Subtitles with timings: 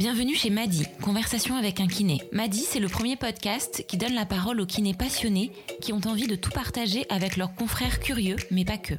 [0.00, 2.22] Bienvenue chez Madi, Conversation avec un kiné.
[2.32, 6.26] Madi, c'est le premier podcast qui donne la parole aux kinés passionnés qui ont envie
[6.26, 8.94] de tout partager avec leurs confrères curieux, mais pas que.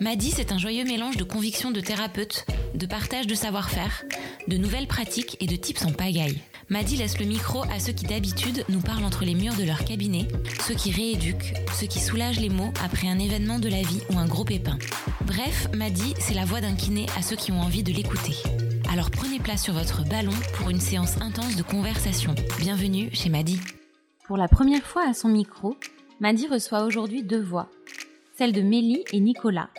[0.00, 4.04] Madi, c'est un joyeux mélange de convictions de thérapeutes, de partage de savoir-faire,
[4.48, 6.40] de nouvelles pratiques et de tips en pagaille.
[6.70, 9.84] Madi laisse le micro à ceux qui d'habitude nous parlent entre les murs de leur
[9.84, 10.28] cabinet,
[10.66, 14.16] ceux qui rééduquent, ceux qui soulagent les mots après un événement de la vie ou
[14.18, 14.78] un gros pépin.
[15.26, 18.32] Bref, Madi, c'est la voix d'un kiné à ceux qui ont envie de l'écouter.
[18.92, 22.34] Alors prenez place sur votre ballon pour une séance intense de conversation.
[22.58, 23.58] Bienvenue chez Madi.
[24.26, 25.76] Pour la première fois à son micro,
[26.20, 27.70] Madi reçoit aujourd'hui deux voix,
[28.36, 29.70] celle de Mélie et Nicolas,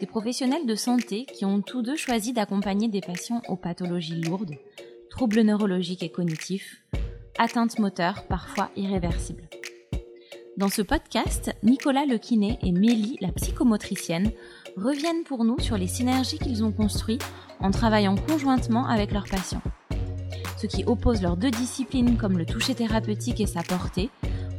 [0.00, 4.56] des professionnels de santé qui ont tous deux choisi d'accompagner des patients aux pathologies lourdes,
[5.08, 6.82] troubles neurologiques et cognitifs,
[7.38, 9.48] atteintes moteurs parfois irréversibles.
[10.58, 14.30] Dans ce podcast, Nicolas le kiné et Mélie la psychomotricienne
[14.78, 17.24] reviennent pour nous sur les synergies qu'ils ont construites
[17.60, 19.62] en travaillant conjointement avec leurs patients.
[20.56, 24.10] Ce qui oppose leurs deux disciplines comme le toucher thérapeutique et sa portée,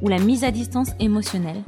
[0.01, 1.63] ou la mise à distance émotionnelle,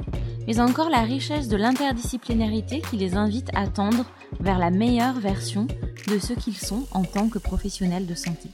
[0.46, 4.06] mais encore la richesse de l'interdisciplinarité qui les invite à tendre
[4.40, 5.66] vers la meilleure version
[6.08, 8.48] de ce qu'ils sont en tant que professionnels de santé.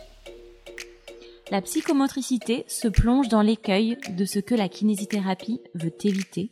[1.51, 6.51] La psychomotricité se plonge dans l'écueil de ce que la kinésithérapie veut éviter,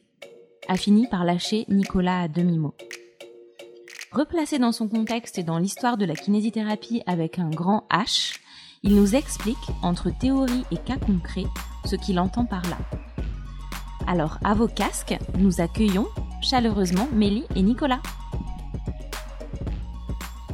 [0.68, 2.74] a fini par lâcher Nicolas à demi-mot.
[4.16, 8.40] Replacé dans son contexte et dans l'histoire de la kinésithérapie avec un grand H,
[8.82, 11.44] il nous explique, entre théorie et cas concret,
[11.84, 12.78] ce qu'il entend par là.
[14.06, 16.06] Alors, à vos casques, nous accueillons
[16.40, 18.00] chaleureusement Mélie et Nicolas.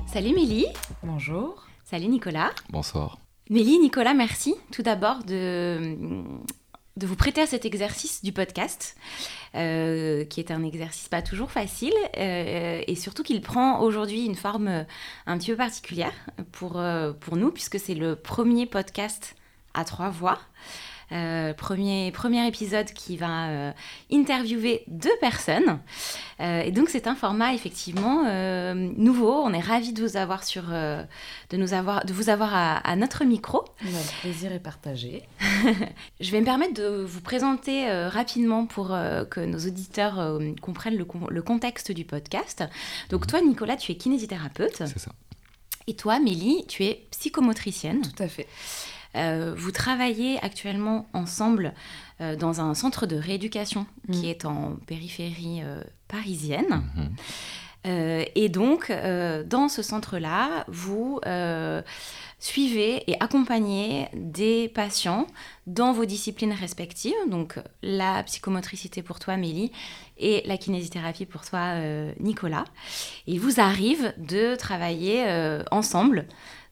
[0.09, 0.67] Salut Mélie.
[1.05, 1.65] Bonjour.
[1.85, 2.51] Salut Nicolas.
[2.71, 3.21] Bonsoir.
[3.49, 5.97] Mélie, Nicolas, merci tout d'abord de,
[6.97, 8.97] de vous prêter à cet exercice du podcast,
[9.55, 14.35] euh, qui est un exercice pas toujours facile, euh, et surtout qu'il prend aujourd'hui une
[14.35, 14.85] forme euh,
[15.27, 16.13] un petit peu particulière
[16.53, 16.83] pour,
[17.21, 19.37] pour nous, puisque c'est le premier podcast
[19.75, 20.39] à trois voix.
[21.13, 23.73] Euh, premier, premier épisode qui va euh,
[24.11, 25.79] interviewer deux personnes.
[26.41, 28.23] Euh, et donc c'est un format effectivement
[28.75, 29.33] nouveau.
[29.33, 33.25] On est ravis de vous avoir sur, de nous avoir, de vous avoir à, notre
[33.25, 33.65] micro.
[33.83, 35.23] Le plaisir est partagé.
[36.21, 41.43] Je vais me permettre de vous présenter rapidement pour que nos auditeurs comprennent le, le,
[41.43, 42.65] contexte du podcast.
[43.11, 44.77] Donc toi Nicolas, tu es kinésithérapeute.
[44.77, 45.13] C'est ça.
[45.87, 48.03] Et toi Mélie, tu es psychomotricienne.
[48.03, 48.47] Tout à fait.
[49.17, 51.75] Euh, vous travaillez actuellement ensemble
[52.21, 54.31] euh, dans un centre de rééducation qui mm.
[54.31, 56.83] est en périphérie euh, parisienne.
[56.97, 58.29] Mm-hmm.
[58.37, 58.93] et donc,
[59.47, 61.21] dans ce centre-là, vous
[62.39, 65.27] suivez et accompagnez des patients
[65.67, 69.73] dans vos disciplines respectives, donc la psychomotricité pour toi, Mélie,
[70.17, 71.75] et la kinésithérapie pour toi,
[72.21, 72.65] Nicolas.
[73.27, 75.25] Et il vous arrive de travailler
[75.73, 76.27] ensemble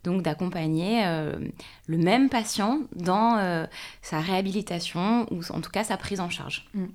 [0.04, 1.38] donc d'accompagner euh,
[1.86, 3.66] le même patient dans euh,
[4.02, 6.68] sa réhabilitation ou en tout cas sa prise en charge.
[6.74, 6.86] Mm.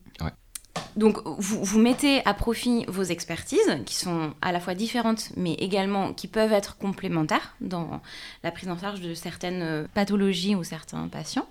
[0.98, 5.54] Donc vous, vous, mettez à profit vos expertises qui sont à la fois différentes mais
[5.54, 8.02] également qui peuvent être complémentaires dans
[8.44, 11.48] la prise en charge de certaines euh, pathologies ou certains patients,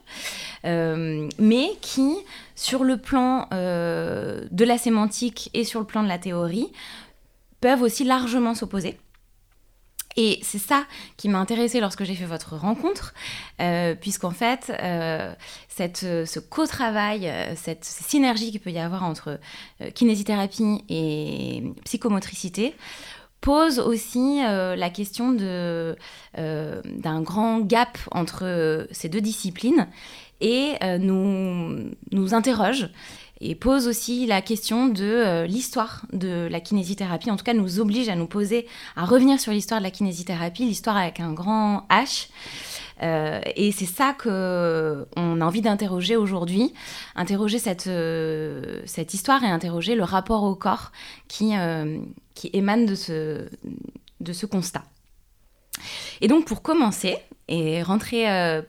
[0.64, 2.16] mais qui
[2.54, 6.70] sur le plan de la sémantique et sur le plan de la théorie
[7.60, 8.98] peuvent aussi largement s'opposer.
[10.16, 10.84] Et c'est ça
[11.16, 13.14] qui m'a intéressée lorsque j'ai fait votre rencontre,
[13.60, 15.32] euh, puisqu'en fait, euh,
[15.68, 19.40] cette, ce co-travail, euh, cette synergie qu'il peut y avoir entre
[19.94, 22.74] kinésithérapie et psychomotricité
[23.40, 29.86] pose aussi la question d'un grand gap entre ces deux disciplines
[30.40, 32.88] et nous, nous interroge
[33.40, 37.30] et pose aussi la question de euh, l'histoire de la kinésithérapie.
[37.30, 40.64] En tout cas, nous oblige à nous poser, à revenir sur l'histoire de la kinésithérapie,
[40.64, 42.28] l'histoire avec un grand H.
[43.02, 46.72] Euh, et c'est ça que on a envie d'interroger aujourd'hui,
[47.16, 50.92] interroger cette, euh, cette histoire et interroger le rapport au corps
[51.26, 51.52] qui,
[52.34, 53.48] qui émane de ce,
[54.20, 54.84] de ce constat.
[56.20, 58.62] Et donc pour commencer et rentrer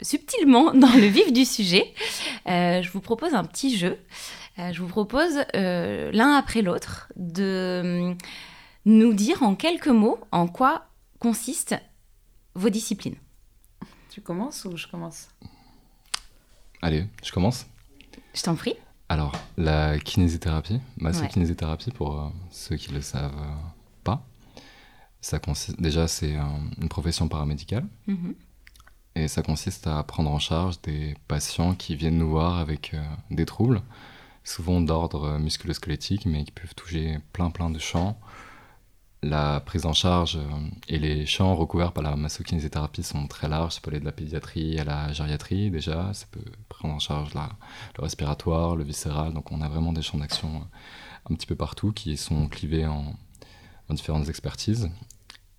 [0.00, 1.92] subtilement dans le vif du sujet,
[2.46, 3.98] euh, je vous propose un petit jeu.
[4.58, 8.14] Euh, je vous propose euh, l'un après l'autre de
[8.84, 10.86] nous dire en quelques mots en quoi
[11.18, 11.80] consistent
[12.54, 13.16] vos disciplines.
[14.10, 15.28] Tu commences ou je commence?
[16.82, 17.66] Allez, je commence.
[18.34, 18.74] Je t'en prie.
[19.08, 23.32] Alors, la kinésithérapie, masso-kinésithérapie, pour ceux qui ne le savent
[24.04, 24.24] pas,
[25.20, 26.36] ça consiste, déjà c'est
[26.80, 27.86] une profession paramédicale.
[28.08, 28.34] Mm-hmm.
[29.16, 33.02] Et ça consiste à prendre en charge des patients qui viennent nous voir avec euh,
[33.30, 33.82] des troubles,
[34.42, 38.18] souvent d'ordre musculo-squelettique, mais qui peuvent toucher plein plein de champs.
[39.22, 40.38] la prise en charge
[40.88, 43.74] et les champs recouverts par la massokinésithérapie sont très larges.
[43.74, 46.12] Ça peut aller de la pédiatrie à la gériatrie déjà.
[46.12, 47.48] Ça peut prendre en charge la,
[47.96, 49.32] le respiratoire, le viscéral.
[49.32, 50.66] Donc on a vraiment des champs d'action
[51.30, 53.14] un petit peu partout qui sont clivés en,
[53.88, 54.90] en différentes expertises.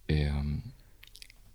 [0.09, 0.27] Et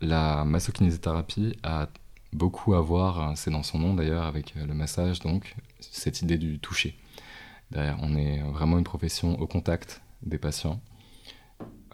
[0.00, 1.88] la massokinésithérapie a
[2.32, 6.38] beaucoup à voir, hein, c'est dans son nom d'ailleurs, avec le massage, donc cette idée
[6.38, 6.96] du toucher.
[7.70, 10.80] Derrière, on est vraiment une profession au contact des patients.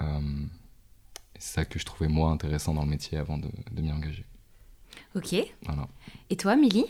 [0.01, 0.21] Euh,
[1.39, 4.25] c'est ça que je trouvais moi intéressant dans le métier avant de, m'y engager.
[5.15, 5.35] Ok.
[6.31, 6.87] Et toi, Milly?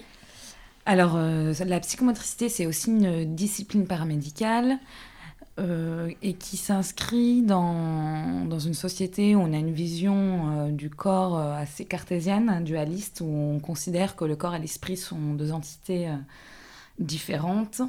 [0.85, 4.79] Alors, euh, la psychomotricité, c'est aussi une discipline paramédicale
[5.59, 11.39] euh, et qui s'inscrit dans, dans, une société où on a une vision du corps
[11.39, 16.11] assez cartésienne, dualiste, où on considère que le corps et l'esprit sont deux entités
[16.99, 17.83] différentes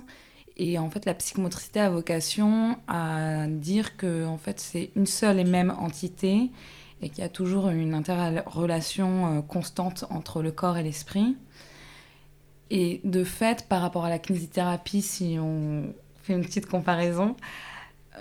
[0.58, 5.40] et en fait, la psychomotricité a vocation à dire que en fait, c'est une seule
[5.40, 6.50] et même entité
[7.02, 11.38] et qu'il y a toujours une interrelation euh, constante entre le corps et l'esprit.
[12.72, 15.94] Et de fait, par rapport à la kinésithérapie, si on
[16.28, 17.36] fait une petite comparaison,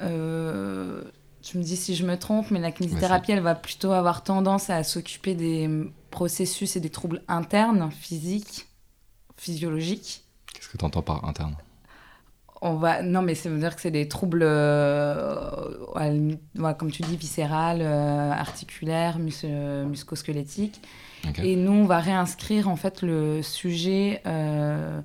[0.03, 1.03] euh,
[1.43, 4.71] tu me dis si je me trompe, mais la kinésithérapie, elle va plutôt avoir tendance
[4.71, 5.71] à s'occuper des
[6.11, 8.67] processus et des troubles internes, physiques,
[9.37, 10.25] physiologiques.
[10.53, 11.57] Qu'est-ce que tu entends par interne?
[12.63, 15.69] On va non mais ça veut dire que c'est des troubles euh,
[16.79, 20.81] comme tu dis viscéral euh, articulaires musco-squelettiques
[21.43, 25.03] et nous on va réinscrire en fait le sujet euh,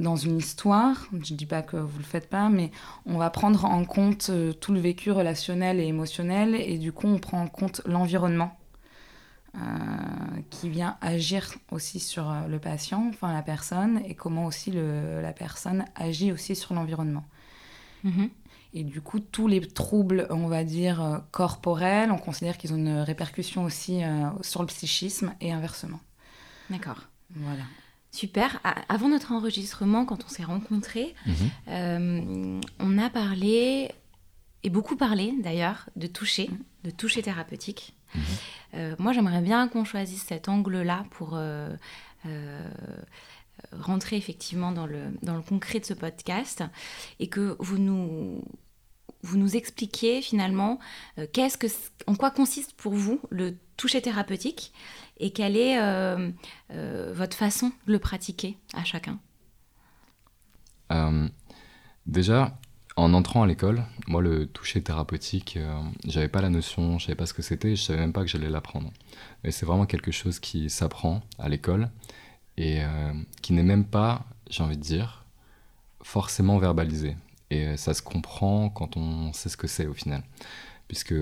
[0.00, 2.70] dans une histoire je dis pas que vous le faites pas mais
[3.06, 4.30] on va prendre en compte
[4.60, 8.56] tout le vécu relationnel et émotionnel et du coup on prend en compte l'environnement
[9.56, 9.58] euh,
[10.50, 15.20] qui vient agir aussi sur euh, le patient, enfin la personne, et comment aussi le,
[15.20, 17.24] la personne agit aussi sur l'environnement.
[18.04, 18.30] Mhm.
[18.74, 22.76] Et du coup, tous les troubles, on va dire, euh, corporels, on considère qu'ils ont
[22.76, 24.02] une répercussion aussi
[24.40, 25.98] sur le psychisme et inversement.
[26.70, 27.08] D'accord.
[27.30, 27.64] Voilà.
[28.12, 28.60] Super.
[28.88, 32.60] Avant notre enregistrement, quand on s'est rencontrés, mhm.
[32.78, 33.90] on a parlé,
[34.62, 36.50] et beaucoup parlé d'ailleurs, de toucher,
[36.84, 37.94] de toucher thérapeutique.
[38.14, 38.22] Mhm.
[38.74, 41.70] Euh, moi, j'aimerais bien qu'on choisisse cet angle-là pour euh,
[42.26, 42.68] euh,
[43.72, 46.64] rentrer effectivement dans le, dans le concret de ce podcast
[47.18, 48.42] et que vous nous,
[49.22, 50.78] vous nous expliquiez finalement
[51.32, 51.66] qu'est-ce que,
[52.06, 54.72] en quoi consiste pour vous le toucher thérapeutique
[55.20, 55.78] et quelle est
[57.12, 59.18] votre façon de le pratiquer à chacun?
[62.06, 62.58] déjà,
[62.96, 67.16] en entrant à l'école, moi, le toucher thérapeutique, euh, j'avais pas la notion, je savais
[67.16, 68.92] pas ce que c'était, je savais même pas que j'allais l'apprendre.
[69.42, 71.90] Mais c'est vraiment quelque chose qui s'apprend à l'école
[72.56, 73.12] et euh,
[73.42, 75.24] qui n'est même pas, j'ai envie de dire,
[76.02, 77.16] forcément verbalisé.
[77.50, 80.22] Et euh, ça se comprend quand on sait ce que c'est au final.
[80.88, 81.14] Puisque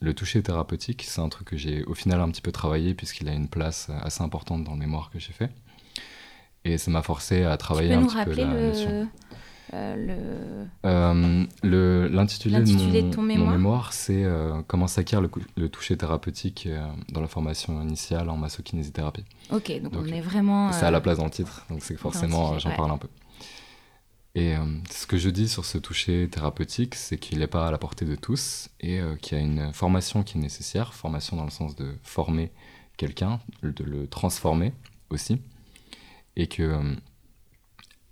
[0.00, 3.28] le toucher thérapeutique, c'est un truc que j'ai au final un petit peu travaillé puisqu'il
[3.28, 5.50] a une place assez importante dans le mémoire que j'ai fait.
[6.64, 9.08] Et ça m'a forcé à travailler un petit peu la notion.
[9.74, 16.68] Euh, euh, l'intitulé de, ton mémoire, c'est euh, Comment s'acquiert le, le, toucher thérapeutique
[17.10, 19.24] dans la formation initiale en massokinésithérapie.
[19.50, 20.70] Ok, donc, on est vraiment.
[20.72, 23.08] C'est à la place dans le titre, donc c'est forcément, j'en parle un peu.
[24.38, 24.54] Et
[24.90, 28.04] ce que je dis sur ce toucher thérapeutique, c'est qu'il n'est pas à la portée
[28.04, 31.74] de tous et qu'il y a une formation qui est nécessaire, formation dans le sens
[31.74, 32.52] de former
[32.98, 34.74] quelqu'un, de le transformer
[35.08, 35.40] aussi,
[36.36, 36.78] et que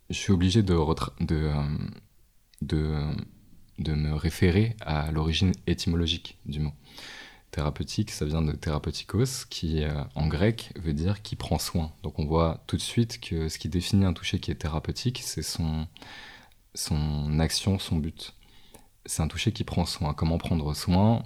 [0.08, 0.94] je suis obligé euh,
[3.78, 6.72] de me référer à l'origine étymologique du mot.
[7.54, 11.92] Thérapeutique, ça vient de thérapeutikos, qui euh, en grec veut dire qui prend soin.
[12.02, 15.22] Donc on voit tout de suite que ce qui définit un toucher qui est thérapeutique,
[15.22, 15.86] c'est son,
[17.38, 18.34] action, son but.
[19.06, 20.14] C'est un toucher qui prend soin.
[20.14, 21.22] Comment prendre soin?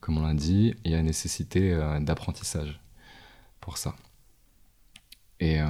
[0.00, 2.80] Comme on l'a dit, il y a nécessité euh, d'apprentissage
[3.60, 3.94] pour ça.
[5.38, 5.60] Et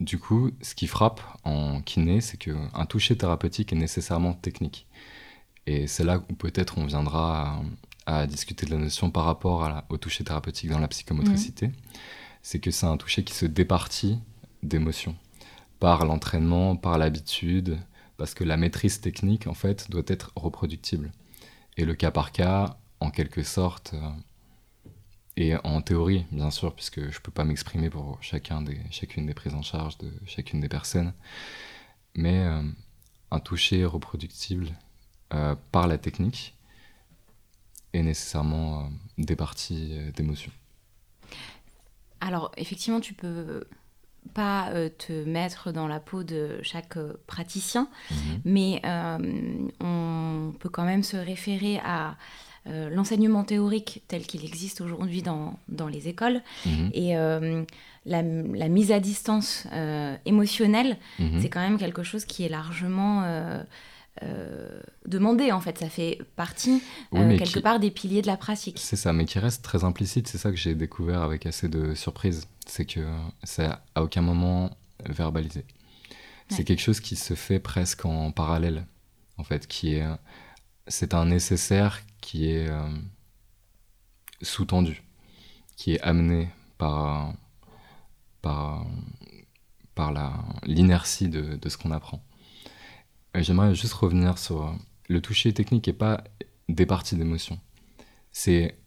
[0.00, 4.88] du coup, ce qui frappe en kiné, c'est qu'un toucher thérapeutique est nécessairement technique.
[5.66, 7.62] Et c'est là où peut-être on viendra
[8.06, 11.68] à, discuter de la notion par rapport au toucher thérapeutique dans la psychomotricité.
[11.68, 11.74] Mhm.
[12.42, 14.18] C'est que c'est un toucher qui se départit
[14.62, 15.16] d'émotions
[15.78, 17.78] par l'entraînement, par l'habitude,
[18.16, 21.12] parce que la maîtrise technique, en fait, doit être reproductible.
[21.76, 24.10] Et le cas par cas, en quelque sorte, euh,
[25.36, 29.26] et en théorie, bien sûr, puisque je ne peux pas m'exprimer pour chacun des, chacune
[29.26, 31.14] des prises en charge de chacune des personnes,
[32.14, 32.62] mais euh,
[33.30, 34.68] un toucher reproductible
[35.32, 36.54] euh, par la technique
[37.92, 38.82] est nécessairement euh,
[39.18, 40.50] des parties d'émotion.
[42.20, 43.64] Alors, effectivement, tu peux
[44.34, 46.96] pas te mettre dans la peau de chaque
[47.26, 48.40] praticien, mhm.
[48.44, 48.80] mais
[49.80, 52.16] on peut quand même se référer à
[52.64, 56.90] l'enseignement théorique tel qu'il existe aujourd'hui dans, dans, les écoles mhm.
[56.94, 59.66] et la, la, mise à distance
[60.24, 61.40] émotionnelle, mhm.
[61.40, 63.24] c'est quand même quelque chose qui est largement
[65.06, 65.78] demandé en fait.
[65.78, 68.78] Ça fait partie quelque part des piliers de la pratique.
[68.78, 70.28] C'est ça, mais qui reste très implicite.
[70.28, 72.46] C'est ça que j'ai découvert avec assez de surprise.
[72.66, 73.00] C'est que
[73.42, 74.70] c'est à aucun moment
[75.08, 75.64] verbalisé.
[76.48, 78.86] C'est quelque chose qui se fait presque en parallèle,
[79.38, 80.06] en fait, qui est,
[80.86, 82.88] c'est un nécessaire qui est euh,
[84.42, 85.02] sous-tendu,
[85.76, 87.32] qui est amené par,
[88.42, 88.86] par,
[89.94, 92.22] par la, l'inertie de, de ce qu'on apprend.
[93.34, 94.76] J'aimerais juste revenir sur
[95.08, 96.22] le toucher technique et pas
[96.68, 97.58] des parties d'émotion.
[98.30, 98.78] C'est,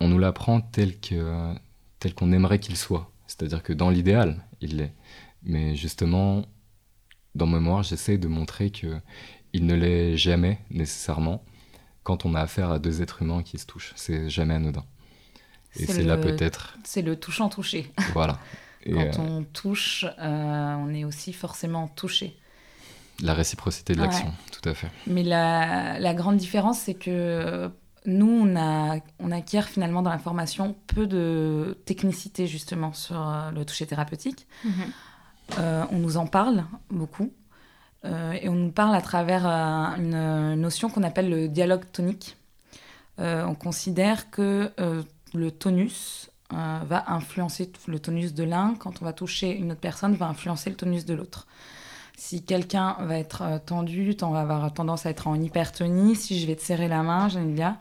[0.00, 1.54] on nous l'apprend tel que,
[1.98, 3.10] tel qu'on aimerait qu'il soit.
[3.26, 4.94] C'est-à-dire que dans l'idéal, il l'est.
[5.42, 6.46] Mais justement,
[7.34, 9.00] dans ma mémoire, j'essaie de montrer que
[9.52, 11.44] il ne l'est jamais nécessairement
[12.02, 13.92] quand on a affaire à deux êtres humains qui se touchent.
[13.96, 14.84] C'est jamais anodin.
[15.76, 16.76] Et c'est là peut-être.
[16.84, 17.90] C'est le touchant touché.
[18.12, 18.38] Voilà.
[18.84, 22.36] quand euh, on touche, euh, on est aussi forcément touché.
[23.22, 24.90] La réciprocité de l'action, tout à fait.
[25.06, 27.70] Mais la, la grande différence, c'est que
[28.04, 33.50] nous, on, a, on acquiert finalement dans la formation peu de technicité justement sur euh,
[33.52, 34.46] le toucher thérapeutique.
[34.64, 34.72] Mhm.
[35.58, 37.32] Euh, on nous en parle beaucoup.
[38.04, 42.36] Euh, et on nous parle à travers euh, une notion qu'on appelle le dialogue tonique.
[43.18, 44.72] on considère que
[45.34, 50.14] le tonus va influencer le tonus de l'un, quand on va toucher une autre personne,
[50.14, 51.46] va influencer le tonus de l'autre.
[52.24, 56.14] Si quelqu'un va être tendu, on va avoir tendance à être en hypertonie.
[56.14, 57.74] Si je vais te serrer la main, Geneviève,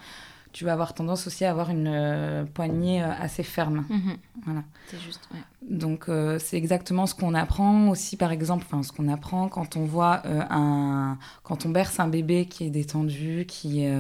[0.52, 3.86] tu vas avoir tendance aussi à avoir une euh, poignée euh, assez ferme.
[3.88, 4.18] Mhm.
[4.46, 4.64] Voilà.
[4.88, 5.30] C'est juste,
[5.62, 9.78] Donc, euh, c'est exactement ce qu'on apprend aussi, par exemple, enfin, ce qu'on apprend quand
[9.78, 11.20] on voit un...
[11.44, 13.96] quand on berce un bébé qui est détendu, qui est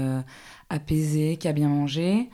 [0.71, 2.31] apaisé, qui a bien mangé.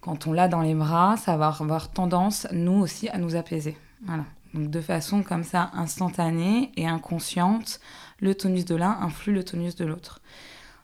[0.00, 3.76] Quand on l'a dans les bras, ça va avoir tendance, nous aussi, à nous apaiser.
[4.04, 4.24] Voilà.
[4.54, 7.80] Donc, de façon comme ça, instantanée et inconsciente,
[8.20, 10.20] le tonus de l'un influe le tonus de l'autre.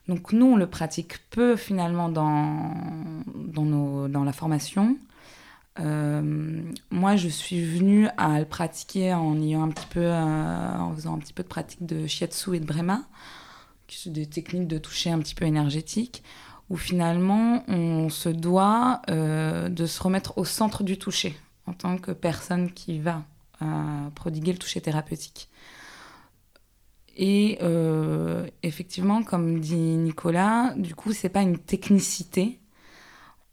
[0.09, 2.75] Donc nous, on le pratique peu finalement dans,
[3.37, 4.97] nos, dans la formation.
[5.79, 11.15] Euh, moi, je suis venue à le pratiquer en ayant un petit peu, euh, faisant
[11.15, 13.03] un petit peu de pratique de shiatsu et de brema,
[13.87, 16.25] qui sont des techniques de toucher un petit peu énergétique,
[16.71, 21.99] où finalement on se doit euh, de se remettre au centre du toucher en tant
[21.99, 23.23] que personne qui va
[24.15, 25.49] prodiguer le toucher thérapeutique.
[27.17, 32.59] Et euh, effectivement, comme dit Nicolas, du coup, c'est pas une technicité.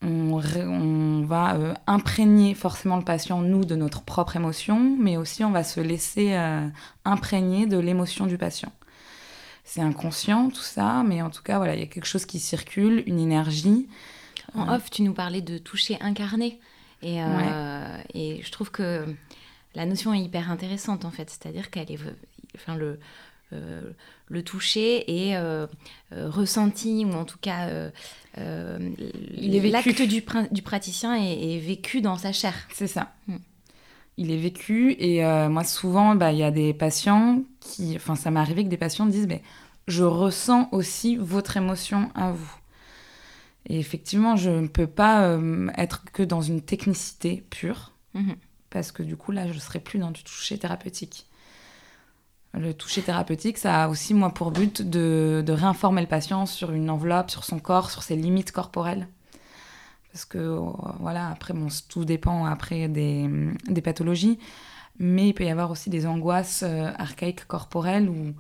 [0.02, 5.44] On, on va euh, imprégner forcément le patient, nous, de notre propre émotion, mais aussi
[5.44, 6.68] on va se laisser euh,
[7.04, 8.72] imprégner de l'émotion du patient.
[9.64, 12.40] C'est inconscient tout ça, mais en tout cas, voilà, il y a quelque chose qui
[12.40, 13.90] circule, une énergie.
[14.54, 16.62] En off, tu nous parlais de toucher incarné.
[17.02, 17.20] Et,
[18.14, 19.06] et je trouve que
[19.78, 22.00] la notion est hyper intéressante en fait, c'est-à-dire qu'elle est,
[22.56, 23.00] enfin le,
[23.54, 23.92] euh,
[24.28, 25.68] le toucher et euh,
[26.12, 27.70] euh, ressenti, ou en tout cas
[28.36, 32.56] l'acte du, du, praticien est, vécu dans sa chair.
[32.74, 33.14] C'est ça.
[33.28, 33.36] Mm.
[34.18, 38.32] Il est vécu et moi souvent, bah, il y a des patients qui, enfin ça
[38.32, 39.44] m'est arrivé que des patients disent, mais
[39.88, 42.56] je ressens aussi votre émotion à vous.
[43.70, 45.40] Et effectivement, je ne peux pas
[45.78, 48.36] être que dans une technicité pure, mm-hmm.
[48.70, 51.28] Parce que du coup, là, je ne serai plus dans du toucher thérapeutique.
[52.54, 56.90] Le toucher thérapeutique, ça a aussi, moi, pour but de, réinformer le patient sur une
[56.90, 59.08] enveloppe, sur son corps, sur ses limites corporelles.
[60.12, 60.60] Parce que, euh,
[61.00, 63.30] voilà, après, bon, tout dépend après des,
[63.84, 64.40] pathologies,
[64.98, 68.34] mais il peut y avoir aussi des angoisses euh, archaïques corporelles où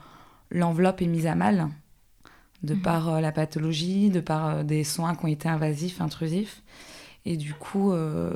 [0.50, 1.70] l'enveloppe est mise à mal,
[2.64, 2.82] de mhm.
[2.82, 6.64] par euh, la pathologie, de par des soins qui ont été invasifs, intrusifs.
[7.26, 7.94] Et du coup,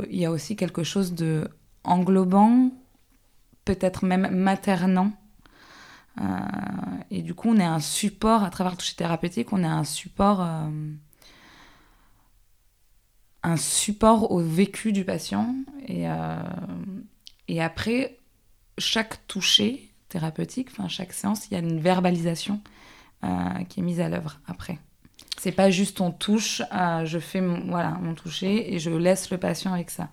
[0.10, 1.50] il y a aussi quelque chose de
[1.83, 2.71] englobant,
[3.65, 5.11] peut-être même maternant,
[6.19, 6.23] euh,
[7.09, 9.83] et du coup, on est un support, à travers le toucher thérapeutique, on est un
[9.83, 10.69] support, euh,
[13.43, 15.55] un support au vécu du patient.
[15.88, 16.41] Et, euh,
[17.47, 18.17] et après,
[18.77, 22.61] chaque toucher thérapeutique, enfin chaque séance, il y a une verbalisation
[23.69, 24.79] qui est mise à l'œuvre après.
[25.38, 26.63] C'est pas juste on touche,
[27.03, 30.09] je fais mon, voilà, mon toucher et je laisse le patient avec ça.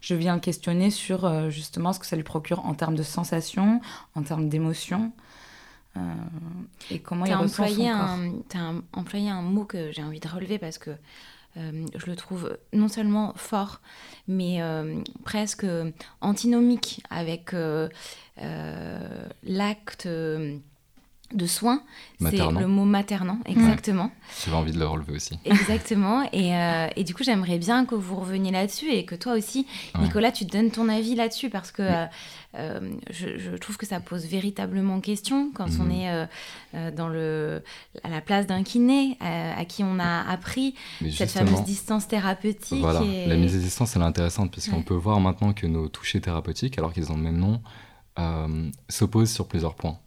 [0.00, 3.80] Je viens le questionner sur justement ce que ça lui procure en termes de sensations,
[4.14, 5.12] en termes d'émotions.
[5.96, 6.00] Euh,
[6.90, 8.18] et comment il ressent son corps.
[8.48, 10.90] Tu as employé un mot que j'ai envie de relever parce que
[11.56, 13.80] euh, je le trouve non seulement fort,
[14.28, 15.66] mais euh, presque
[16.20, 17.54] antinomique avec
[19.42, 20.08] l'acte
[21.32, 21.82] de soins,
[22.20, 24.10] c'est le mot maternant, exactement.
[24.44, 25.38] J'avais envie de le relever aussi.
[25.44, 26.28] Exactement.
[26.32, 29.66] Et, euh, et du coup, j'aimerais bien que vous reveniez là-dessus et que toi aussi,
[29.98, 32.06] Nicolas, tu donnes ton avis là-dessus parce que euh,
[32.56, 36.28] euh, je, trouve que ça pose véritablement question quand on mhm.
[36.72, 37.62] est dans le,
[38.02, 40.74] à la place d'un kiné à qui on a appris
[41.10, 42.80] cette fameuse distance thérapeutique.
[42.80, 46.20] Voilà, la mise à distance, elle est intéressante puisqu'on peut voir maintenant que nos touchés
[46.20, 47.60] thérapeutiques, alors qu'ils ont le même nom,
[48.88, 49.98] s'opposent sur plusieurs points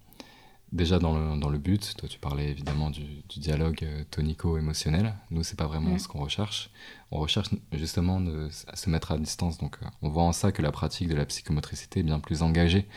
[0.74, 3.04] déjà dans le, dans le, but, toi tu parlais évidemment du,
[3.38, 5.14] dialogue euh, tonico-émotionnel.
[5.30, 6.72] Nous, c'est pas vraiment ce qu'on recherche.
[7.12, 9.58] On recherche justement de, à se mettre à distance.
[9.60, 12.42] Donc, euh, on voit en ça que la pratique de la psychomotricité est bien plus
[12.42, 12.88] engagée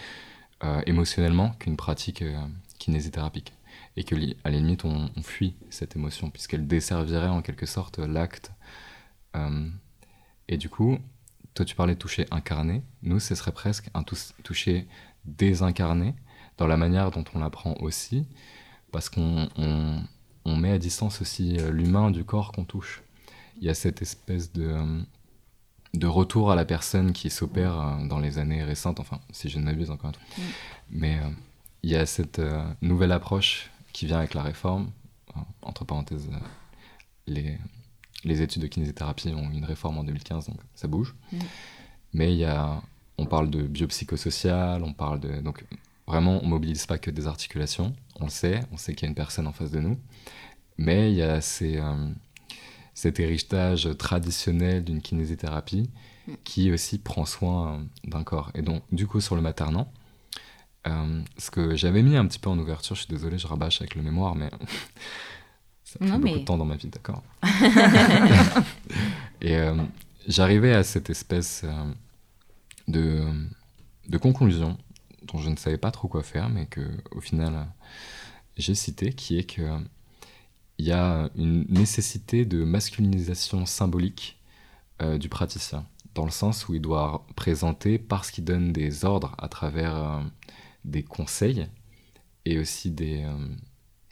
[0.65, 2.25] euh, émotionnellement qu'une pratique
[2.79, 3.53] kinésithérapique.
[3.99, 4.15] Et que,
[4.45, 8.53] à la limite, on, fuit cette émotion, puisqu'elle desservirait en quelque sorte l'acte.
[10.49, 10.99] et du coup,
[11.55, 12.83] toi tu parlais de toucher incarné.
[13.03, 14.87] Nous, ce serait presque un toucher
[15.25, 16.15] désincarné
[16.59, 18.27] dans la manière dont on l'apprend aussi,
[18.93, 23.03] parce qu'on on, met à distance aussi euh, l'humain du corps qu'on touche.
[23.61, 25.01] Il y a cette espèce de, euh,
[25.95, 29.59] de retour à la personne qui s'opère euh, dans les années récentes, enfin, si je
[29.59, 30.13] ne m'abuse encore.
[30.13, 30.43] Mm.
[30.91, 31.21] Mais
[31.83, 32.41] il y a cette
[32.81, 34.91] nouvelle approche qui vient avec la réforme.
[35.63, 36.29] Entre parenthèses,
[37.27, 37.59] les,
[38.25, 41.15] les études de kinésithérapie ont une réforme en 2015, donc ça bouge.
[41.33, 41.39] Mm.
[42.15, 42.81] Mais il y a,
[43.19, 45.41] on parle de biopsychosocial, on parle de.
[45.41, 45.65] Donc
[46.07, 49.09] Vraiment, on mobilise pas que des articulations, on le sait, on sait qu'il y a
[49.09, 49.99] une personne en face de nous,
[50.79, 52.09] mais il y a euh,
[52.95, 55.91] cet héritage traditionnel d'une kinésithérapie
[56.45, 58.53] qui aussi prend soin euh, d'un corps.
[58.55, 59.93] Et donc, du coup, sur le maternant,
[60.87, 63.81] euh, ce que j'avais mis un petit peu en ouverture, je suis désolé, je rabâche
[63.81, 64.51] avec le mémoire, mais
[65.83, 67.25] ça fait beaucoup de temps dans ma vie, d'accord
[69.43, 69.59] Et
[70.29, 71.65] j'arrivais à cette espèce
[72.89, 73.25] de,
[74.09, 74.79] de conclusion
[75.27, 76.81] dont je ne savais pas trop quoi faire, mais que
[77.13, 77.67] au final
[78.57, 79.79] j'ai cité, qui est que
[80.79, 84.39] il y a une nécessité de masculinisation symbolique
[85.03, 89.35] euh, du praticien, dans le sens où il doit présenter parce qu'il donne des ordres
[89.39, 90.21] à travers euh,
[90.85, 91.67] des conseils
[92.45, 93.49] et aussi des, euh,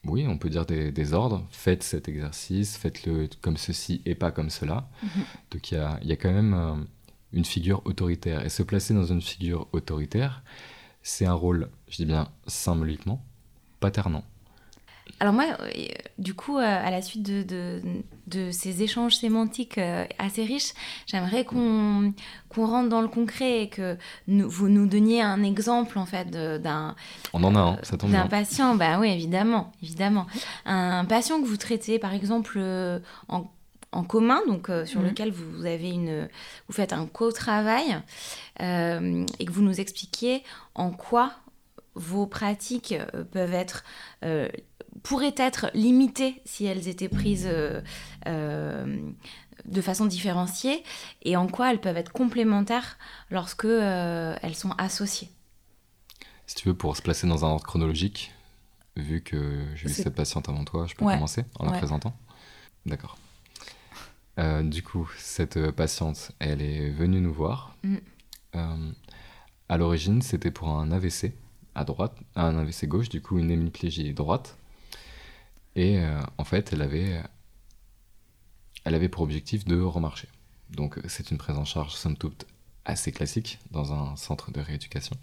[0.04, 1.46] oui, on peut dire des, ordres.
[1.50, 4.88] Faites cet exercice, faites-le comme ceci et pas comme cela.
[5.02, 5.52] Mm-hmm.
[5.52, 6.86] Donc il y a, y a, quand même
[7.32, 10.42] une figure autoritaire et se placer dans une figure autoritaire
[11.04, 13.22] c'est un rôle, je dis bien symboliquement,
[13.78, 14.24] paternant.
[15.20, 15.68] Alors moi, euh,
[16.18, 17.44] du coup, euh, à la suite de,
[18.26, 20.72] de, ces échanges sémantiques euh, assez riches,
[21.06, 22.14] j'aimerais qu'on
[22.56, 26.96] rentre dans le concret et que vous nous donniez un exemple en fait d'un
[27.32, 28.74] on en a un, ça tombe d'un patient.
[28.74, 30.26] Bah oui, évidemment, évidemment.
[30.64, 32.58] Un patient que vous traitez, par exemple,
[33.28, 33.46] en
[33.94, 35.07] en commun, donc sur mhm.
[35.07, 36.28] lequel vous avez une,
[36.68, 38.00] vous faites un co-travail
[38.61, 40.42] et que vous nous expliquiez
[40.74, 41.33] en quoi
[41.94, 43.85] vos pratiques euh, peuvent être
[44.24, 44.48] euh,
[45.02, 49.12] pourraient être limitées si elles étaient prises euh,
[49.64, 50.85] de façon différenciée
[51.22, 52.96] et en quoi elles peuvent être complémentaires
[53.30, 55.30] lorsque elles sont associées.
[56.46, 58.33] Si tu veux, pour se placer dans un ordre chronologique,
[58.96, 62.16] vu que j'ai vu cette patiente avant toi, je peux commencer en la présentant
[62.87, 63.18] D'accord.
[64.36, 67.76] Du coup, cette patiente, elle est venue nous voir.
[67.82, 67.96] Mm.
[69.68, 71.32] À l'origine, c'était pour un AVC
[71.74, 74.56] à droite, un AVC gauche, du coup une hémiplégie droite.
[75.76, 77.22] Et euh, en fait, elle avait,
[78.84, 80.28] elle avait pour objectif de remarcher.
[80.70, 82.46] Donc c'est une prise en charge, somme toute,
[82.84, 85.16] assez classique dans un centre de rééducation.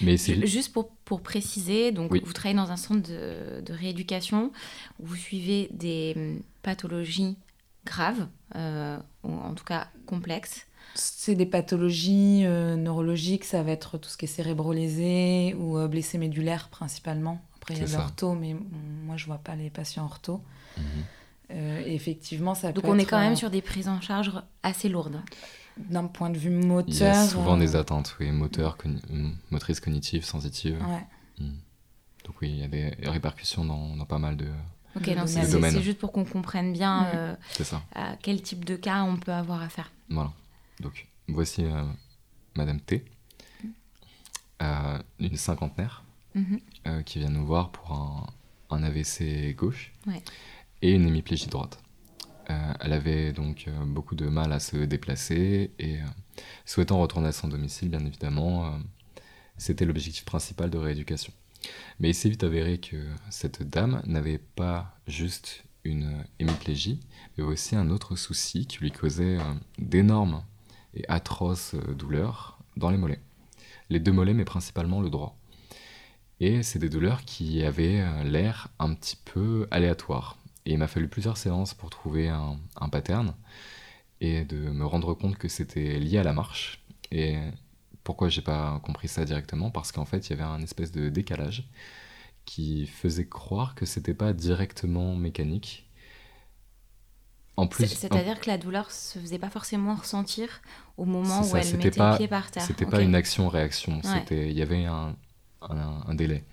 [0.00, 4.50] Mais Juste pour, pour, préciser, donc vous travaillez dans un centre de, de, rééducation
[4.98, 7.36] où vous suivez des hum, pathologies
[7.84, 13.98] graves, euh, ou en tout cas complexes, c'est des pathologies euh, neurologiques, ça va être
[13.98, 17.40] tout ce qui est cérébrolésé ou euh, blessé médulaire principalement.
[17.56, 18.54] Après, il y a l'ortho, mais
[19.04, 20.42] moi, je vois pas les patients ortho.
[20.76, 20.84] Mhm.
[21.50, 25.20] Euh, effectivement, ça Donc, on est quand même sur des prises en charge assez lourdes.
[25.76, 26.86] D'un point de vue moteur.
[26.88, 28.78] Il y a souvent des attentes, oui, moteur,
[29.50, 30.78] motrice cognitive, sensitive.
[30.78, 31.44] Ouais.
[31.44, 31.56] Mhm.
[32.24, 34.46] Donc, oui, il y a des répercussions dans, pas mal de.
[34.96, 37.36] Ok, c'est juste pour qu'on comprenne bien
[37.94, 39.90] à quel type de cas on peut avoir à faire.
[40.08, 40.32] Voilà.
[40.80, 41.82] Donc, voici euh,
[42.56, 43.04] Madame T,
[44.62, 46.04] euh, une cinquantenaire,
[46.34, 46.60] mhm.
[46.86, 48.26] euh, qui vient nous voir pour un,
[48.70, 49.92] AVC gauche
[50.82, 51.78] et une hémiplégie droite.
[52.48, 56.00] elle avait donc beaucoup de mal à se déplacer et
[56.64, 58.76] souhaitant retourner à son domicile, bien évidemment,
[59.58, 61.32] c'était l'objectif principal de rééducation.
[62.00, 62.96] Mais il s'est vite avéré que
[63.30, 67.00] cette dame n'avait pas juste une hémiplégie,
[67.36, 69.38] mais aussi un autre souci qui lui causait
[69.78, 70.42] d'énormes
[70.94, 73.20] et atroces euh, douleurs dans les mollets.
[73.90, 75.36] Les deux mollets, mais principalement le droit.
[76.40, 80.38] Et c'est des douleurs qui avaient l'air un petit peu aléatoires.
[80.66, 83.34] Et il m'a fallu plusieurs séances pour trouver un, un pattern
[84.20, 86.82] et de me rendre compte que c'était lié à la marche.
[88.04, 91.08] Pourquoi j'ai pas compris ça directement Parce qu'en fait, il y avait un espèce de
[91.08, 91.66] décalage
[92.44, 95.88] qui faisait croire que c'était pas directement mécanique.
[97.56, 100.60] En plus, c'est-à-dire que la douleur se faisait pas forcément ressentir
[100.96, 102.64] au moment où elle mettait le pied par terre.
[102.64, 105.16] C'était pas une action-réaction, c'était il y avait un,
[105.62, 106.44] un, délai.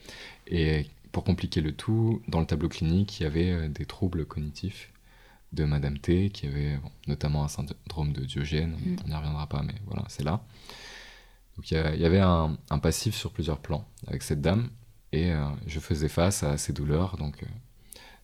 [0.47, 4.25] Et pour compliquer le tout, dans le tableau clinique, il y avait euh, des troubles
[4.25, 4.91] cognitifs
[5.51, 8.97] de Madame T, qui avait notamment un syndrome de Diogène, mm.
[9.03, 10.41] on n'y reviendra pas, mais voilà, c'est là.
[11.57, 14.69] Donc il y, avait un, passif sur plusieurs plans avec cette dame,
[15.11, 17.17] et euh, je faisais face à ces douleurs.
[17.17, 17.47] Donc, euh,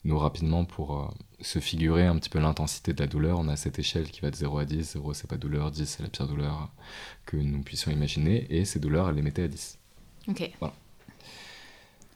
[0.06, 1.08] nous, rapidement, pour euh,
[1.42, 4.32] se figurer un petit peu l'intensité de la douleur, on a cette échelle qui va
[4.32, 4.94] de 0 à 10.
[4.94, 6.72] 0, c'est pas douleur, 10, c'est la pire douleur
[7.26, 9.78] que nous puissions imaginer, et ces douleurs, elle les mettait à 10.
[10.30, 10.50] Ok.
[10.60, 10.74] Voilà.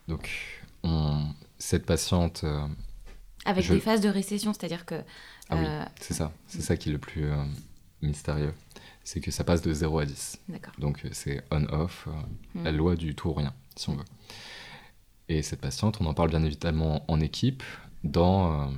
[0.08, 0.30] Donc,
[0.84, 1.26] on,
[1.58, 2.46] cette patiente.
[3.46, 5.04] avec des phases de récession, c'est-à-dire que.
[5.50, 5.66] Ah oui,
[6.00, 6.32] c'est ça.
[6.48, 7.30] C'est ça qui est le plus
[8.02, 8.54] mystérieux
[9.04, 10.40] c'est que ça passe de 0 à 10.
[10.80, 12.08] Donc c'est on-off,
[12.56, 12.64] hmm.
[12.64, 14.06] la loi du tout ou rien, si on veut.
[15.30, 17.64] Et cette patiente, on en parle bien évidemment en équipe,
[18.04, 18.72] dans, euh,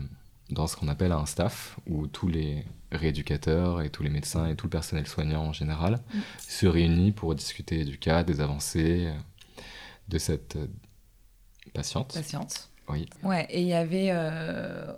[0.49, 4.55] dans ce qu'on appelle un staff, où tous les rééducateurs et tous les médecins et
[4.55, 6.19] tout le personnel soignant en général mm.
[6.47, 9.13] se réunissent pour discuter du cas, des avancées euh,
[10.09, 10.67] de cette euh,
[11.73, 12.13] patiente.
[12.13, 12.69] Patiente.
[12.89, 13.09] Oui.
[13.23, 14.11] Ouais, et il y avait,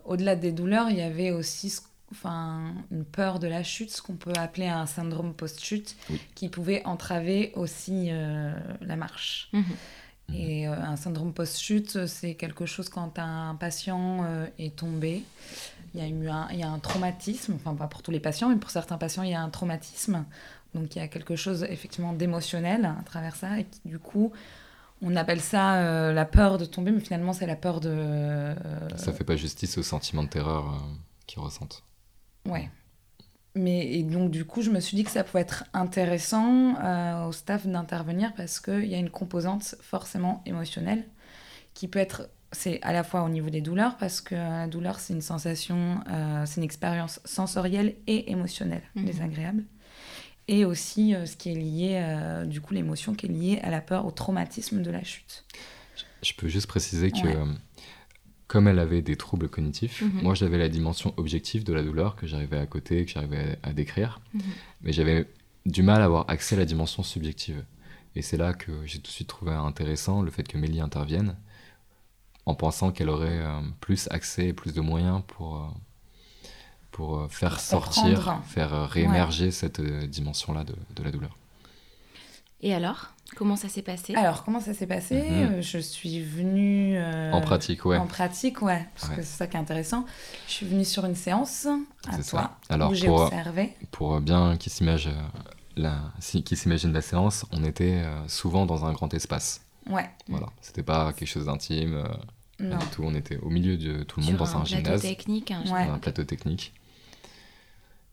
[0.06, 1.70] au-delà des douleurs, il y avait aussi
[2.12, 5.96] enfin, une peur de la chute, ce qu'on peut appeler un syndrome post-chute,
[6.36, 8.10] qui pouvait entraver aussi
[8.82, 9.50] la marche.
[9.54, 9.64] Mm-hmm.
[10.30, 10.36] Mhm.
[10.36, 15.24] Et euh, un syndrome post-chute, c'est quelque chose quand un patient euh, est tombé.
[15.94, 18.20] Il y, a eu un, il y a un traumatisme, enfin pas pour tous les
[18.20, 20.26] patients, mais pour certains patients, il y a un traumatisme.
[20.74, 23.60] Donc il y a quelque chose effectivement d'émotionnel à travers ça.
[23.60, 24.34] Et du coup,
[25.02, 28.56] on appelle ça euh, la peur de tomber, mais finalement, c'est la peur de.
[28.98, 30.84] Ça fait pas justice au sentiment de terreur
[31.28, 31.84] qu'ils ressentent.
[32.46, 32.70] Ouais.
[33.56, 37.26] Mais et donc du coup, je me suis dit que ça pouvait être intéressant euh,
[37.26, 41.06] au staff d'intervenir parce qu'il y a une composante forcément émotionnelle
[41.74, 45.00] qui peut être, c'est à la fois au niveau des douleurs parce que la douleur
[45.00, 49.06] c'est une sensation, euh, c'est une expérience sensorielle et émotionnelle mhm.
[49.06, 49.64] désagréable.
[50.50, 53.80] Et aussi euh, ce qui est lié, du coup l'émotion qui est liée à la
[53.80, 55.46] peur, au traumatisme de la chute.
[56.22, 57.46] Je peux juste préciser que
[58.56, 60.22] comme elle avait des troubles cognitifs, mhm.
[60.24, 63.74] moi j'avais la dimension objective de la douleur que j'arrivais à côté, que j'arrivais à,
[63.74, 64.42] décrire, mhm.
[64.82, 65.30] mais j'avais
[65.66, 67.66] du mal à avoir accès à la dimension subjective.
[68.16, 71.36] Et c'est là que j'ai tout de suite trouvé intéressant le fait que Mélie intervienne,
[72.46, 75.68] en pensant qu'elle aurait euh, plus accès et plus de moyens pour, euh,
[76.92, 81.36] pour euh, faire sortir, faire réémerger cette dimension-là de, de la douleur.
[82.62, 83.15] Et alors?
[83.36, 84.14] Comment ça s'est passé?
[84.16, 85.16] Alors, comment ça s'est passé?
[85.16, 85.54] Mhm.
[85.56, 86.98] euh, Je suis venue...
[86.98, 87.98] Euh, en pratique, ouais.
[87.98, 90.06] En pratique, ouais, parce que c'est ça qui est intéressant.
[90.48, 91.68] Je suis venue sur une séance
[92.08, 93.74] à toi, Alors, où j'ai observé.
[93.92, 95.12] Pour bien qu'ils s'imaginent
[95.76, 99.62] la, qui s'imagine la séance, on était euh, souvent dans un grand espace.
[99.90, 100.10] Ouais.
[100.30, 102.04] Voilà, c'était pas quelque chose d'intime.
[102.60, 102.78] non.
[102.94, 105.02] tout, on était au milieu de tout le monde dans un, un gymnase.
[105.02, 105.82] Technique, un, ouais.
[105.82, 106.74] un plateau technique.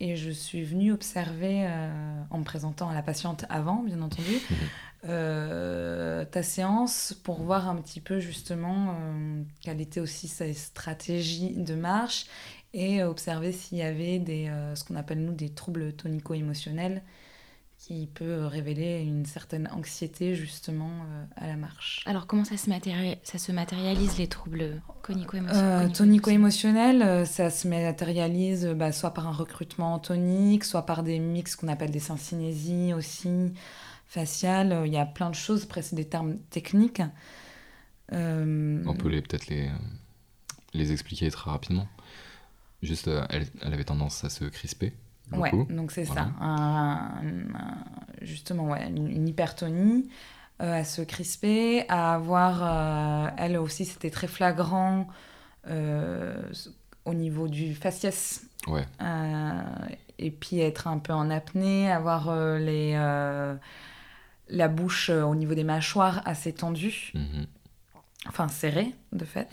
[0.00, 1.64] Et je suis venue observer,
[2.30, 4.56] en me présentant à la patiente avant, bien entendu, mhm.
[5.08, 11.54] Euh, ta séance pour voir un petit peu justement euh, quelle était aussi sa stratégie
[11.56, 12.26] de marche
[12.72, 17.02] et observer s'il y avait des, euh, ce qu'on appelle nous des troubles tonico-émotionnels
[17.78, 20.92] qui peut révéler une certaine anxiété justement
[21.34, 22.04] à la marche.
[22.06, 22.70] Alors comment ça se,
[23.24, 25.92] ça se matérialise les troubles tonico-émotionnels?
[25.92, 31.66] Tonico-émotionnels, ça se matérialise bah, soit par un recrutement tonique, soit par des mix qu'on
[31.66, 33.52] appelle des syncinésies aussi
[34.12, 37.02] faciale, euh, il y a plein de choses, après c'est des termes techniques.
[38.12, 39.70] Euh, On peut peut-être les,
[40.74, 41.88] les expliquer très rapidement.
[42.82, 44.92] Juste, euh, elle, elle, avait tendance à se crisper.
[45.32, 46.28] Ouais, donc c'est ça.
[48.20, 50.10] justement, ouais, une, hypertonie,
[50.58, 55.06] à se crisper, à avoir, elle aussi, c'était très flagrant
[55.66, 58.44] au niveau du faciès.
[58.66, 58.84] Ouais.
[60.18, 62.94] et puis être un peu en apnée, avoir les
[64.48, 67.46] la bouche euh, au niveau des mâchoires assez tendue, mhm.
[68.28, 69.48] enfin serrée de fait.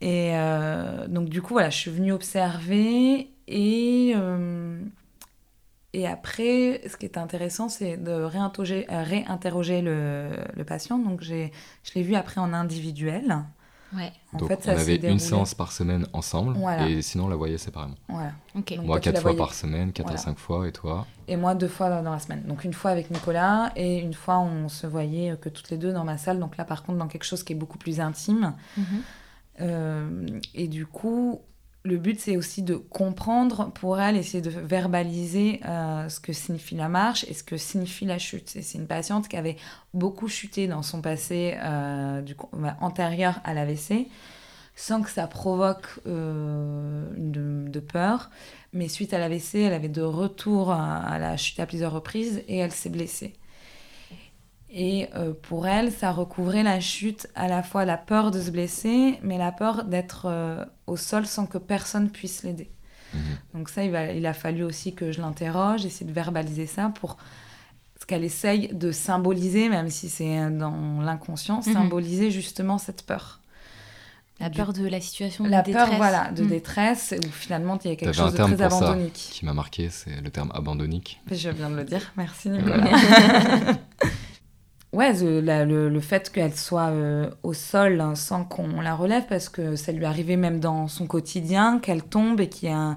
[0.00, 4.80] Et euh, donc du coup, voilà, je suis venue observer et, euh,
[5.92, 10.98] et après, ce qui est intéressant, c'est de réinterroger, réinterroger le, le, patient.
[10.98, 11.50] Donc je
[11.94, 13.44] l'ai vu après en individuel.
[13.92, 14.12] Ouais.
[14.38, 16.56] Donc on avait une séance par semaine ensemble
[16.88, 17.96] et sinon on la voyait séparément.
[18.08, 18.32] Voilà.
[18.82, 21.06] Moi quatre fois par semaine, quatre à cinq fois et toi?
[21.28, 22.42] Et moi deux fois dans la semaine.
[22.46, 25.92] Donc une fois avec Nicolas et une fois on se voyait que toutes les deux
[25.92, 26.38] dans ma salle.
[26.38, 28.54] Donc là par contre dans quelque chose qui est beaucoup plus intime.
[28.76, 28.84] Mhm.
[29.62, 31.42] Euh, et du coup
[31.82, 36.74] le but, c'est aussi de comprendre pour elle, essayer de verbaliser euh, ce que signifie
[36.74, 38.48] la marche et ce que signifie la chute.
[38.48, 39.56] c'est une patiente qui avait
[39.94, 44.08] beaucoup chuté dans son passé euh, bah, antérieur à l'AVC,
[44.76, 48.30] sans que ça provoque euh, de, peur.
[48.74, 52.58] Mais suite à l'AVC, elle avait de retour à la chute à plusieurs reprises et
[52.58, 53.39] elle s'est blessée.
[54.72, 58.50] Et euh, pour elle, ça recouvrait la chute, à la fois la peur de se
[58.50, 62.70] blesser, mais la peur d'être euh, au sol sans que personne puisse l'aider.
[63.12, 63.20] Mhm.
[63.54, 67.16] Donc ça, il, il, a fallu aussi que je l'interroge, essayer de verbaliser ça pour
[68.00, 71.72] ce qu'elle essaye de symboliser, même si c'est dans l'inconscient, mhm.
[71.72, 73.40] symboliser justement cette peur.
[74.38, 75.88] La peur de la situation de la détresse.
[75.88, 76.48] peur, voilà, de mhm.
[76.48, 79.12] détresse, où finalement il y a quelque chose de très abandonnique.
[79.32, 81.20] qui m'a marqué, c'est le terme abandonnique.
[81.30, 82.86] Je viens de le dire, merci Nicolas.
[84.92, 89.48] ouais, le, le, fait qu'elle soit euh, au sol hein, sans qu'on la relève, parce
[89.48, 92.96] que ça lui arrivait même dans son quotidien, qu'elle tombe et qu'il y a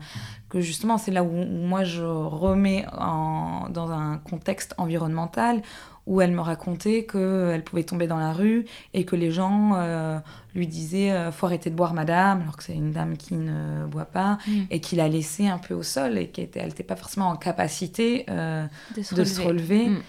[0.49, 5.61] que justement c'est là où, moi je remets en, dans un contexte environnemental
[6.05, 10.19] où elle me racontait qu'elle pouvait tomber dans la rue et que les gens euh,
[10.53, 13.85] lui disaient euh, faut arrêter de boire madame alors que c'est une dame qui ne
[13.87, 14.51] boit pas mm.
[14.69, 18.25] et qu'il la laissé un peu au sol et qu'elle n'était pas forcément en capacité
[18.27, 19.87] de se relever.
[19.89, 20.01] Mm.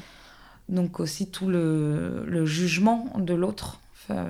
[0.69, 3.81] Donc aussi tout le, jugement de l'autre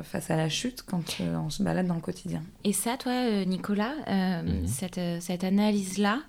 [0.05, 2.45] face à la chute quand euh, on se balade dans le quotidien.
[2.63, 4.67] Et ça, toi, euh, Nicolas, euh, mhm.
[4.69, 6.23] cette, analyse-là,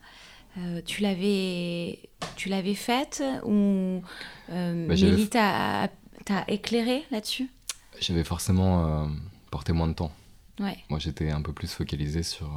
[0.86, 2.00] tu l'avais
[2.38, 4.02] tu l'avais faite ou
[4.48, 5.90] bah, Mélie t'a
[6.48, 7.50] éclairé là-dessus?
[8.00, 9.10] J'avais forcément
[9.52, 10.12] porté moins de temps.
[10.60, 10.78] Ouais.
[10.90, 12.50] Moi, j'étais un peu plus focalisé sur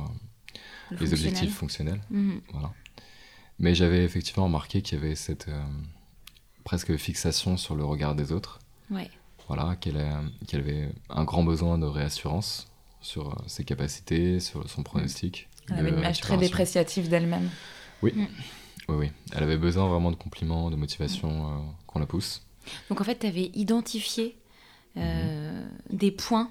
[0.92, 2.00] les objectifs fonctionnels.
[2.10, 2.40] Mhm.
[2.52, 2.72] Voilà.
[3.58, 5.48] Mais j'avais effectivement remarqué qu'il y avait cette
[6.68, 8.58] presque fixation sur le regard des autres.
[9.46, 15.48] Voilà, qu'elle avait un grand besoin de réassurance sur euh, ses capacités, sur son pronostic.
[15.70, 17.48] Elle avait une image très dépréciative d'elle-même.
[18.02, 18.12] Oui.
[18.14, 18.26] Mm.
[18.90, 19.10] oui, oui.
[19.32, 22.42] Elle avait besoin vraiment de compliments, de motivation euh, qu'on la pousse.
[22.90, 24.36] Donc en fait, tu avais identifié
[24.98, 25.96] euh, mhm.
[25.96, 26.50] des points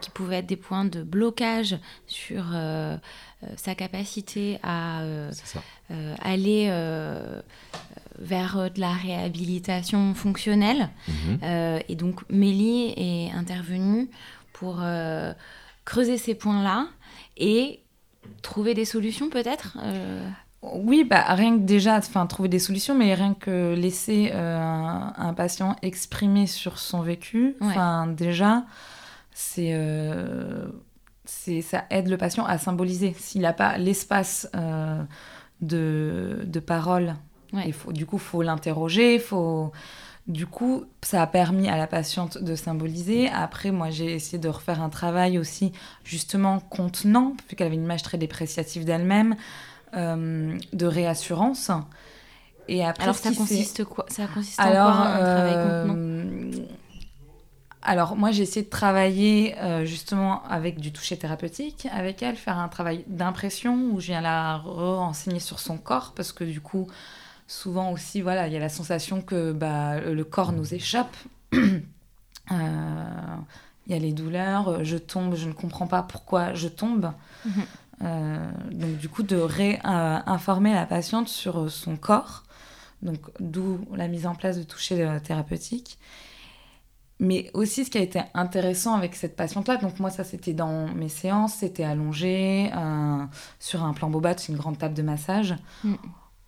[0.00, 2.56] qui pouvaient être des points de blocage sur
[3.56, 5.02] sa capacité à
[6.20, 6.68] aller
[8.18, 10.88] vers euh, de la réhabilitation fonctionnelle.
[11.08, 11.38] Mhm.
[11.42, 14.08] Euh, et donc Mélie est intervenue
[14.52, 15.32] pour euh,
[15.84, 16.86] creuser ces points-là
[17.36, 17.80] et
[18.42, 19.76] trouver des solutions peut-être
[20.62, 25.74] Oui, bah, rien que déjà, enfin trouver des solutions, mais rien que laisser un, patient
[25.82, 28.64] exprimer sur son vécu, enfin déjà,
[29.32, 29.74] c'est
[31.62, 33.14] ça aide le patient à symboliser.
[33.18, 34.48] S'il n'a pas l'espace
[35.60, 37.14] de, de parole
[37.72, 39.72] faut, du coup, faut l'interroger, faut...
[40.28, 43.28] Du coup, ça a permis à la patiente de symboliser.
[43.28, 45.72] Après, moi, j'ai essayé de refaire un travail aussi,
[46.04, 49.34] justement, contenant, vu qu'elle avait une image très dépréciative d'elle-même,
[49.96, 51.72] euh, de réassurance.
[52.68, 54.06] Et après, Alors, ça consiste, quoi?
[54.08, 55.94] Ça consiste en quoi, un travail contenant?
[55.96, 56.52] euh,
[57.82, 62.58] alors moi j'ai essayé de travailler euh, justement avec du toucher thérapeutique avec elle, faire
[62.58, 66.88] un travail d'impression où je viens la renseigner sur son corps parce que du coup
[67.52, 71.16] souvent aussi, voilà, il y a la sensation que bah, le corps nous échappe.
[72.50, 73.36] Euh,
[73.86, 77.12] il y a les douleurs, je tombe, je ne comprends pas pourquoi je tombe.
[77.46, 77.52] Mhm.
[78.02, 82.42] Euh, donc du coup, de réinformer la patiente sur son corps,
[83.00, 85.98] donc d'où la mise en place de toucher thérapeutique.
[87.22, 90.88] Mais aussi, ce qui a été intéressant avec cette patiente-là, donc moi, ça c'était dans
[90.88, 93.24] mes séances, c'était allongé euh,
[93.60, 95.54] sur un plan bobat, c'est une grande table de massage.
[95.84, 95.94] Mm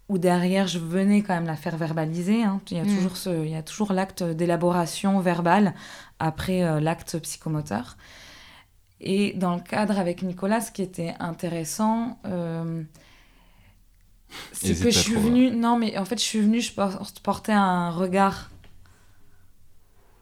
[0.09, 2.43] où derrière je venais quand même la faire verbaliser.
[2.43, 2.61] Hein.
[2.71, 2.95] Il, y a mm.
[2.95, 5.75] toujours ce, il y a toujours l'acte d'élaboration verbale
[6.19, 7.97] après euh, l'acte psychomoteur.
[9.01, 12.83] Et dans le cadre avec Nicolas, ce qui était intéressant, euh,
[14.53, 15.51] c'est que je suis venue.
[15.51, 16.73] Non, mais en fait, je suis venue, je
[17.23, 18.51] portais un regard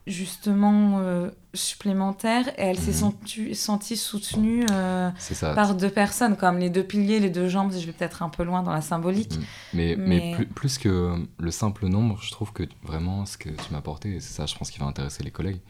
[0.06, 3.54] justement euh, supplémentaire et elle s'est mhm.
[3.54, 5.10] sentie soutenue euh,
[5.40, 8.42] par deux personnes, comme les deux piliers, les deux jambes, je vais peut-être un peu
[8.42, 9.36] loin dans la symbolique.
[9.36, 9.44] Mhm.
[9.74, 10.46] Mais, mais...
[10.54, 14.20] plus, que le simple nombre, je trouve que vraiment ce que tu m'as apporté, et
[14.20, 15.60] c'est ça je pense qui va intéresser les collègues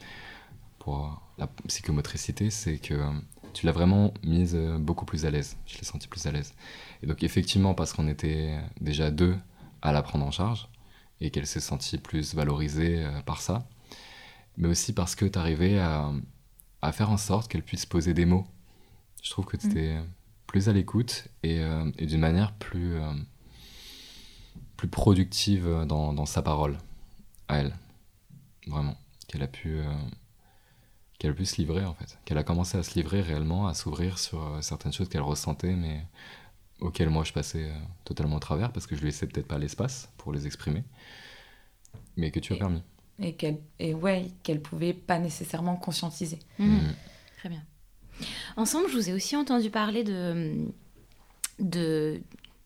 [0.79, 2.99] pour la psychomotricité, c'est que
[3.53, 6.53] tu l'as vraiment mise euh, beaucoup plus à l'aise, je l'ai senti plus à l'aise.
[7.03, 9.35] Et donc effectivement, parce qu'on était déjà deux
[9.83, 10.69] à la prendre en charge,
[11.21, 13.63] et qu'elle s'est sentie plus valorisée par ça,
[14.57, 16.11] mais aussi parce que tu arrivais à,
[16.81, 18.45] à faire en sorte qu'elle puisse poser des mots.
[19.21, 19.97] Je trouve que tu étais
[20.47, 21.61] plus à l'écoute et,
[21.97, 22.97] et d'une manière plus,
[24.75, 26.77] plus productive dans, dans, sa parole
[27.47, 27.73] à elle.
[28.67, 28.97] Vraiment.
[29.27, 29.81] Qu'elle a pu
[31.23, 33.73] qu'elle a pu se livrer en fait, qu'elle a commencé à se livrer réellement, à
[33.73, 36.05] s'ouvrir sur euh, certaines choses qu'elle ressentait, mais
[36.81, 39.57] auxquelles moi je passais euh, totalement au travers parce que je lui laissais peut-être pas
[39.57, 40.83] l'espace pour les exprimer,
[42.17, 42.83] mais que tu as permis.
[43.19, 46.39] Et qu'elle, et ouais, qu'elle pouvait pas nécessairement conscientiser.
[46.57, 46.65] Mmh.
[46.65, 46.95] Mmh.
[47.37, 47.63] Très bien.
[48.57, 50.65] Ensemble, je vous ai aussi entendu parler de,
[51.59, 52.21] de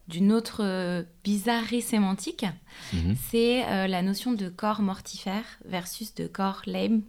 [0.07, 2.45] d'une autre euh, bizarrerie sémantique,
[2.93, 3.13] mmh.
[3.29, 7.01] c'est la notion de corps mortifère versus de corps lame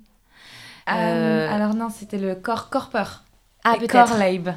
[0.89, 3.25] euh, euh, alors non, c'était le corps corper.
[3.65, 3.93] Ah, peut-être.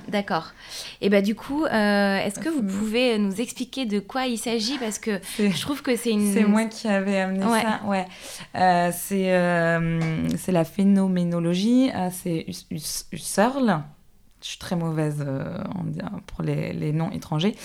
[0.07, 0.53] D'accord.
[1.01, 4.77] Et bah du coup, euh, est-ce que vous pouvez nous expliquer de quoi il s'agit?
[4.77, 6.31] Parce que je trouve que c'est une...
[6.33, 7.81] C'est moi qui avais amené ça.
[7.85, 8.05] Ouais.
[8.91, 11.91] c'est, c'est la phénoménologie.
[12.11, 13.83] c'est Husserl.
[14.41, 15.25] Je suis très mauvaise
[16.27, 17.55] pour les, les noms étrangers.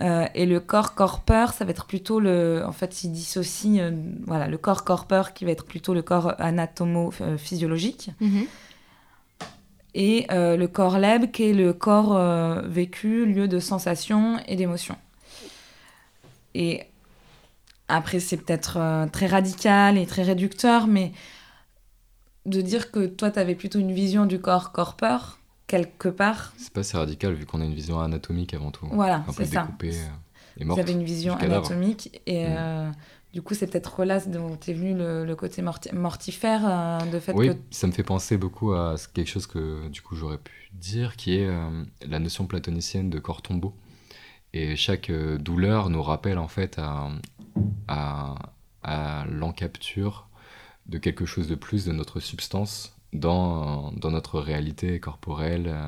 [0.00, 2.62] Euh, et le corps corpeur, ça va être plutôt le.
[2.66, 3.90] En fait, il dissocie euh,
[4.26, 8.10] voilà, le corps corpeur qui va être plutôt le corps anatomo-physiologique.
[8.20, 8.46] Mhm.
[10.00, 12.16] Et euh, le corps leb qui est le corps
[12.62, 14.96] vécu, lieu de sensation et d'émotion.
[16.54, 16.82] Et
[17.88, 21.12] après, c'est peut-être très radical et très réducteur, mais
[22.46, 26.52] de dire que toi, tu avais plutôt une vision du corps corpeur, quelque part.
[26.56, 28.88] C'est pas si radical vu qu'on a une vision anatomique avant tout.
[28.90, 29.68] Voilà, c'est ça.
[29.84, 29.92] Euh,
[30.58, 32.92] et Vous avez une vision anatomique et mm.
[33.30, 37.32] Euh, du coup c'est peut-être là dont est venu le, côté mortifère euh, de fait
[37.34, 41.16] oui, ça me fait penser beaucoup à quelque chose que du coup j'aurais pu dire
[41.16, 41.48] qui est
[42.06, 43.74] la notion platonicienne de corps tombeau.
[44.54, 47.10] Et chaque douleur nous rappelle en fait à,
[47.86, 48.34] à,
[48.82, 50.28] à l'encapture
[50.86, 55.86] de quelque chose de plus de notre substance dans, dans notre réalité corporelle, euh,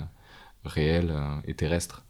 [0.64, 2.04] réelle euh, et terrestre.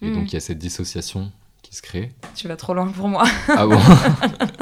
[0.00, 0.26] Et donc hmm.
[0.26, 1.32] il y a cette dissociation
[1.72, 2.12] qui se crée.
[2.34, 3.24] Tu vas trop loin pour moi.
[3.48, 3.78] ah bon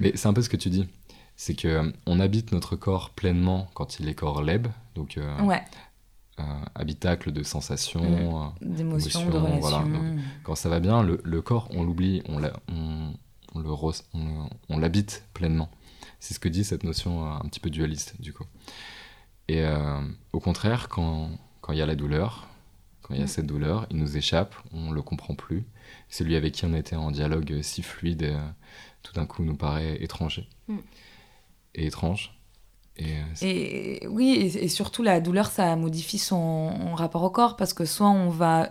[0.00, 0.88] Mais c'est un peu ce que tu dis.
[1.36, 5.62] C'est que euh, on habite notre corps pleinement quand il est corps leb, donc ouais.
[6.74, 8.74] habitacle de sensations, hmm.
[8.74, 9.88] d'émotions, de relations.
[9.88, 10.22] Voilà.
[10.42, 13.14] quand ça va bien, le, le corps, on l'oublie, on, on,
[13.54, 15.70] on, le on l'habite pleinement.
[16.18, 18.46] C'est ce que dit cette notion euh, un petit peu dualiste, du coup.
[19.46, 20.00] Et euh,
[20.32, 21.30] au contraire, quand
[21.68, 22.48] il y a la douleur,
[23.08, 23.28] quand il y a mm.
[23.28, 25.64] cette douleur, il nous échappe, on le comprend plus.
[26.08, 28.48] Celui avec qui on était en dialogue si fluide, euh,
[29.02, 30.48] tout d'un coup nous paraît étranger.
[30.68, 30.78] Mm.
[31.74, 32.34] Et étrange.
[33.42, 38.08] Et, oui, et, surtout la douleur, ça modifie son, rapport au corps parce que soit
[38.08, 38.70] on va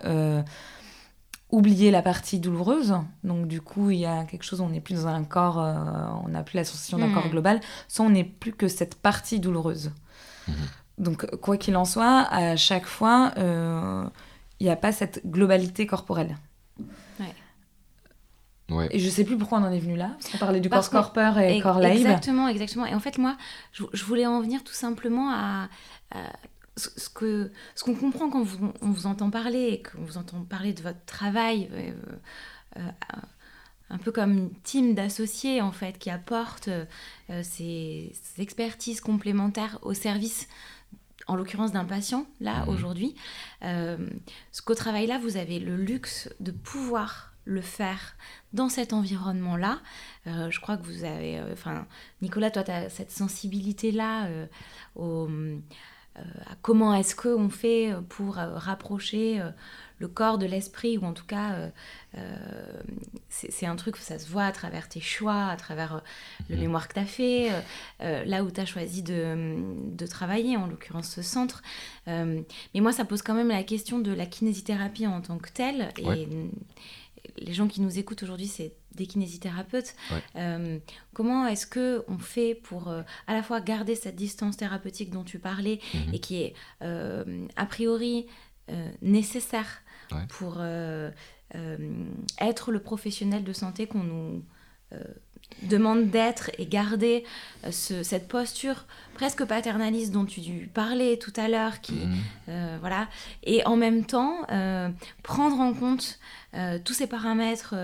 [1.49, 2.95] oublier la partie douloureuse.
[3.23, 5.75] Donc du coup, il y a quelque chose, on n'est plus dans un corps, euh,
[6.25, 7.31] on n'a plus la sensation d'un corps hmm.
[7.31, 9.91] global, soit on n'est plus que cette partie douloureuse.
[10.47, 10.55] Mhm.
[10.97, 14.03] Donc quoi qu'il en soit, à chaque fois, euh,
[14.59, 16.37] il n'y a pas cette globalité corporelle.
[18.69, 18.89] Ouais.
[18.91, 20.89] Et je sais plus pourquoi on en est venu là, parce qu'on parlait du corps
[20.89, 22.01] corpeur et corps live.
[22.01, 22.85] Exactement, exactement.
[22.85, 23.37] Et en fait, moi,
[23.71, 25.69] je, voulais en venir tout simplement à
[26.77, 28.45] ce que ce qu'on comprend quand
[28.81, 31.91] on vous entend parler et qu'on vous entend parler de votre travail euh,
[32.77, 32.89] euh,
[33.89, 36.85] un peu comme une team d'associés en fait qui apportent euh,
[37.41, 40.47] ces, expertises complémentaires au service
[41.27, 42.69] en l'occurrence d'un patient là mmh.
[42.69, 43.15] aujourd'hui
[43.61, 48.15] ce qu'au travail là vous avez le luxe de pouvoir le faire
[48.51, 49.79] dans cet environnement-là.
[50.25, 51.87] je crois que vous avez, enfin,
[52.21, 54.27] Nicolas, toi, tu as cette sensibilité-là
[54.95, 55.29] au,
[56.17, 56.21] euh,
[56.61, 59.51] comment est-ce qu'on fait pour euh, rapprocher euh,
[59.99, 61.71] le corps de l'esprit, ou en tout cas,
[63.29, 66.01] c'est un truc, ça se voit à travers tes choix, à travers
[66.49, 66.61] le mhm.
[66.61, 67.49] mémoire que tu as fait,
[67.99, 71.61] là où tu as choisi de, travailler, en l'occurrence ce centre.
[72.05, 75.89] mais moi, ça pose quand même la question de la kinésithérapie en tant que telle.
[75.97, 76.27] Et
[77.37, 79.95] les gens qui nous écoutent aujourd'hui, c'est des kinésithérapeutes.
[80.35, 80.79] Euh,
[81.13, 85.23] comment est-ce que on fait pour euh, à la fois garder cette distance thérapeutique dont
[85.23, 86.13] tu parlais mhm.
[86.13, 88.27] et qui est euh, a priori
[89.01, 89.81] nécessaire
[90.29, 90.61] pour
[92.39, 94.43] être le professionnel de santé qu'on nous
[95.63, 97.23] demande d'être et garder
[97.71, 101.93] cette posture presque paternaliste dont tu parlais tout à l'heure, qui
[102.47, 102.79] mhm.
[102.79, 103.07] voilà,
[103.43, 104.45] et en même temps
[105.23, 106.19] prendre en compte
[106.57, 107.75] euh, tous ces paramètres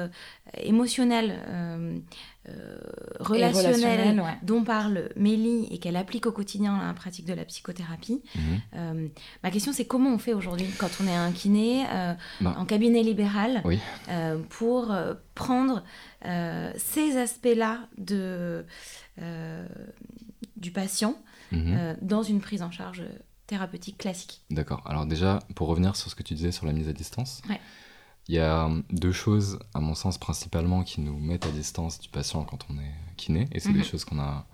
[2.50, 2.78] euh, euh,
[3.20, 8.22] relationnels, dont parle Mélie et qu'elle applique au quotidien dans la pratique de la psychothérapie.
[8.36, 9.10] Mhm.
[9.44, 11.86] ma question, c'est comment on fait aujourd'hui quand on est un kiné
[12.42, 12.56] bah.
[12.58, 13.64] en cabinet libéral
[14.50, 14.94] pour
[15.36, 15.84] prendre
[16.76, 18.66] ces aspects-là de
[20.58, 21.16] du patient
[21.52, 21.98] mhm.
[22.02, 23.04] dans une prise en charge
[23.48, 24.42] thérapeutique classique?
[24.50, 24.82] D'accord.
[24.86, 27.42] Alors déjà, pour revenir sur ce que tu disais sur la mise à distance,
[28.28, 32.10] il y a deux choses, à mon sens, principalement qui nous mettent à distance du
[32.10, 33.86] patient quand on est kiné, et c'est des mhm.
[33.86, 34.46] choses qu'on a,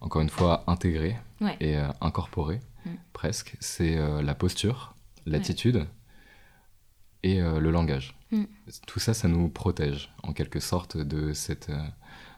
[0.00, 1.16] encore une fois, intégrées
[1.60, 2.60] et incorporées,
[3.12, 3.56] presque.
[3.60, 4.94] C'est la posture,
[5.26, 5.86] l'attitude
[7.22, 8.14] et le langage.
[8.34, 8.44] Mm.
[8.86, 11.86] Tout ça, ça nous protège en quelque sorte de cette, euh,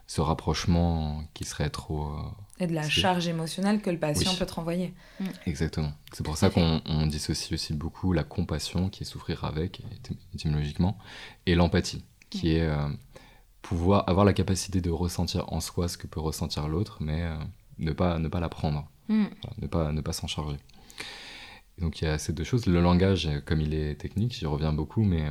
[0.07, 2.15] ce rapprochement qui serait trop...
[2.61, 4.95] Euh, et de la charge émotionnelle que le patient peut te renvoyer.
[5.21, 5.25] Mm.
[5.47, 5.93] Exactement.
[6.13, 9.83] C'est pour ça qu'on dissocie aussi beaucoup la compassion, qui est souffrir avec,
[10.35, 10.99] étymologiquement,
[11.47, 12.57] et l'empathie, qui mm.
[12.57, 12.89] est euh,
[13.63, 17.29] pouvoir avoir la capacité de ressentir en soi ce que peut ressentir l'autre, mais
[17.79, 20.59] ne, pas, ne pas la prendre, ne pas, ne pas s'en charger.
[21.79, 22.67] donc il y a ces deux choses.
[22.67, 25.31] Le langage, comme il est technique, j'y reviens beaucoup, mais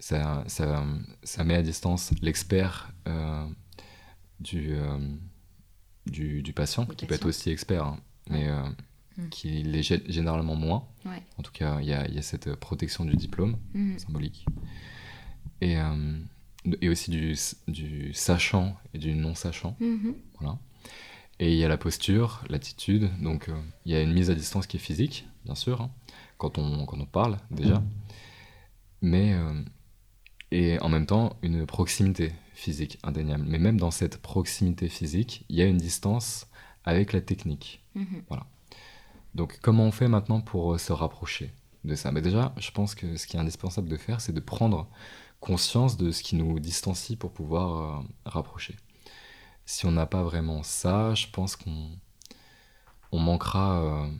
[0.00, 0.84] ça, ça,
[1.22, 3.46] ça, met à distance l'expert euh,
[4.40, 4.98] du, euh,
[6.06, 8.62] du, du, patient, qui peut être aussi expert, hein, mais euh,
[9.16, 9.28] mm.
[9.30, 10.86] qui l'est généralement moins.
[11.38, 13.98] En tout cas, il y a, y a, cette protection du diplôme mm.
[13.98, 14.46] symbolique.
[15.60, 15.76] Et,
[16.80, 17.36] et aussi du,
[17.68, 19.76] du, sachant et du non-sachant.
[19.80, 20.14] Mm-hmm.
[20.40, 20.58] Voilà.
[21.38, 23.10] Et il y a la posture, l'attitude.
[23.20, 23.50] Donc,
[23.84, 25.90] il y a une mise à distance qui est physique, bien sûr, hein,
[26.38, 27.82] quand, on, quand on parle déjà.
[29.02, 29.34] Mais
[30.50, 33.44] et en même temps une proximité physique indéniable.
[33.46, 36.46] Mais même dans cette proximité physique, il y a une distance
[36.84, 37.82] avec la technique.
[37.94, 38.22] Mhm.
[38.28, 38.46] Voilà.
[39.34, 41.52] Donc comment on fait maintenant pour euh, se rapprocher
[41.84, 42.12] de ça?
[42.12, 44.88] Mais Déjà, je pense que ce qui est indispensable de faire, c'est de prendre
[45.40, 48.76] conscience de ce qui nous distancie pour pouvoir euh, rapprocher.
[49.64, 51.90] Si on n'a pas vraiment ça, je pense qu'on
[53.12, 54.10] on manquera, euh,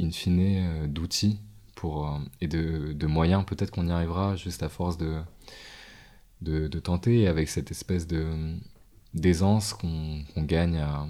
[0.00, 1.40] in fine, d'outils
[2.40, 3.44] et de, moyens.
[3.46, 5.22] Peut-être qu'on y arrivera juste à force de,
[6.42, 8.26] de, tenter avec cette espèce de
[9.12, 11.06] d'aisance qu'on gagne à,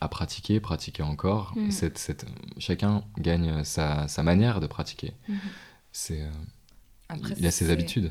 [0.00, 1.54] à, pratiquer, pratiquer encore.
[1.56, 1.70] Mm.
[1.70, 2.26] Cette, cette,
[2.58, 5.14] chacun gagne sa, sa, manière de pratiquer.
[5.28, 5.36] Mm-hmm.
[5.90, 8.10] C'est, euh, il a ses habitudes.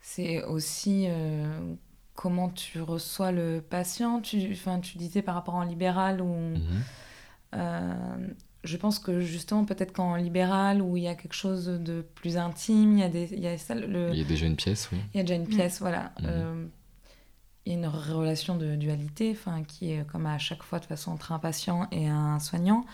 [0.00, 1.74] C'est aussi euh,
[2.14, 4.20] comment tu reçois le patient.
[4.20, 8.34] Tu, tu disais par rapport en libéral ou mm-hmm
[8.64, 12.36] je pense que justement, peut-être qu'en libéral, où il y a quelque chose de plus
[12.36, 14.10] intime, il y a, des, il y a, le...
[14.10, 14.98] il y a déjà une pièce, oui.
[15.14, 16.12] Il y a déjà une pièce, voilà.
[16.20, 16.26] Mhm.
[16.26, 16.66] Euh,
[17.64, 20.84] il y a une relation de dualité, enfin, qui est comme à chaque fois, de
[20.84, 22.84] façon, entre un patient et un soignant.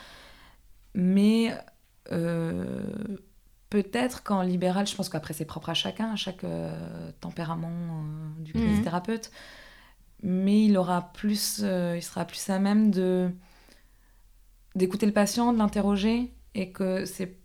[0.95, 1.53] Mais
[2.13, 3.17] euh,
[3.69, 8.05] peut-être qu'en libéral, je pense qu'après, c'est propre à chacun, à chaque euh, tempérament
[8.39, 8.61] du mhm.
[8.61, 9.33] kinésithérapeute.
[10.23, 13.31] Mais il aura plus, il sera plus à même de
[14.77, 17.37] d'écouter le patient, de l'interroger, et que c'est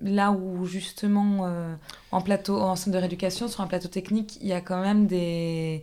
[0.00, 1.74] là où justement euh,
[2.12, 5.06] en plateau, en centre de rééducation, sur un plateau technique, il y a quand même
[5.06, 5.82] des,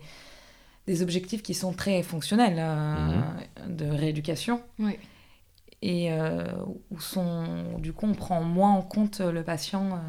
[0.87, 3.21] des objectifs qui sont très fonctionnels euh,
[3.67, 3.75] mhm.
[3.75, 4.61] de rééducation.
[4.79, 4.97] Oui.
[5.81, 6.45] Et euh,
[6.91, 9.99] où sont, du coup, on prend moins en compte le patient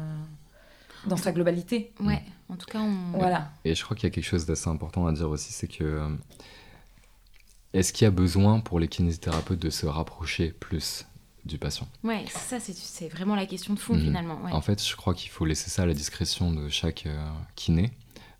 [1.05, 1.91] dans sa globalité.
[1.99, 3.17] Ouais, en tout cas, on...
[3.17, 3.51] voilà.
[3.65, 6.15] Et je crois qu'il y a quelque chose d'assez important à dire aussi, c'est que
[7.75, 11.05] est-ce qu'il y a besoin pour les kinésithérapeutes de se rapprocher plus
[11.43, 11.87] du patient?
[12.03, 14.01] Ouais, ça c'est vraiment la question de fond mhm.
[14.01, 14.39] finalement.
[14.51, 17.91] En fait, je crois qu'il faut laisser ça à la discrétion de chaque euh, kiné,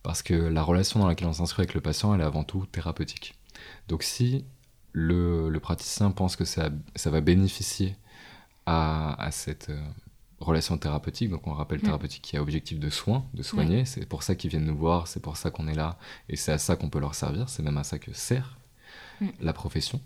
[0.04, 2.66] parce que la relation dans laquelle on s'inscrit avec le patient, elle est avant tout
[2.68, 3.36] thérapeutique.
[3.90, 4.46] Donc si
[4.94, 7.98] le, praticien pense que ça, ça va bénéficier
[8.66, 9.84] à, cette euh,
[10.40, 11.84] relation thérapeutique, donc on rappelle mm.
[11.84, 15.08] thérapeutique qui a objectif de soin, de soigner, c'est pour ça qu'ils viennent nous voir,
[15.08, 17.64] c'est pour ça qu'on est là, et c'est à ça qu'on peut leur servir, c'est
[17.64, 18.58] même à ça que sert
[19.40, 20.02] la profession.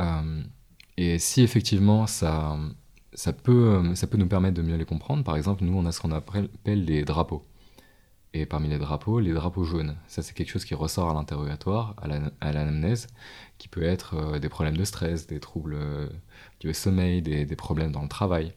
[0.00, 0.42] Euh,
[0.96, 2.58] et si effectivement ça,
[3.14, 5.92] ça, peut, ça peut nous permettre de mieux les comprendre, par exemple, nous on a
[5.92, 7.46] ce qu'on appelle les drapeaux.
[8.34, 9.94] Et parmi les drapeaux, les drapeaux jaunes.
[10.06, 11.94] Ça, c'est quelque chose qui ressort à l'interrogatoire,
[12.40, 13.08] à l'anamnèse,
[13.58, 16.08] qui peut être euh, des problèmes de stress, des troubles euh,
[16.58, 18.54] du sommeil, des, des, problèmes dans le travail.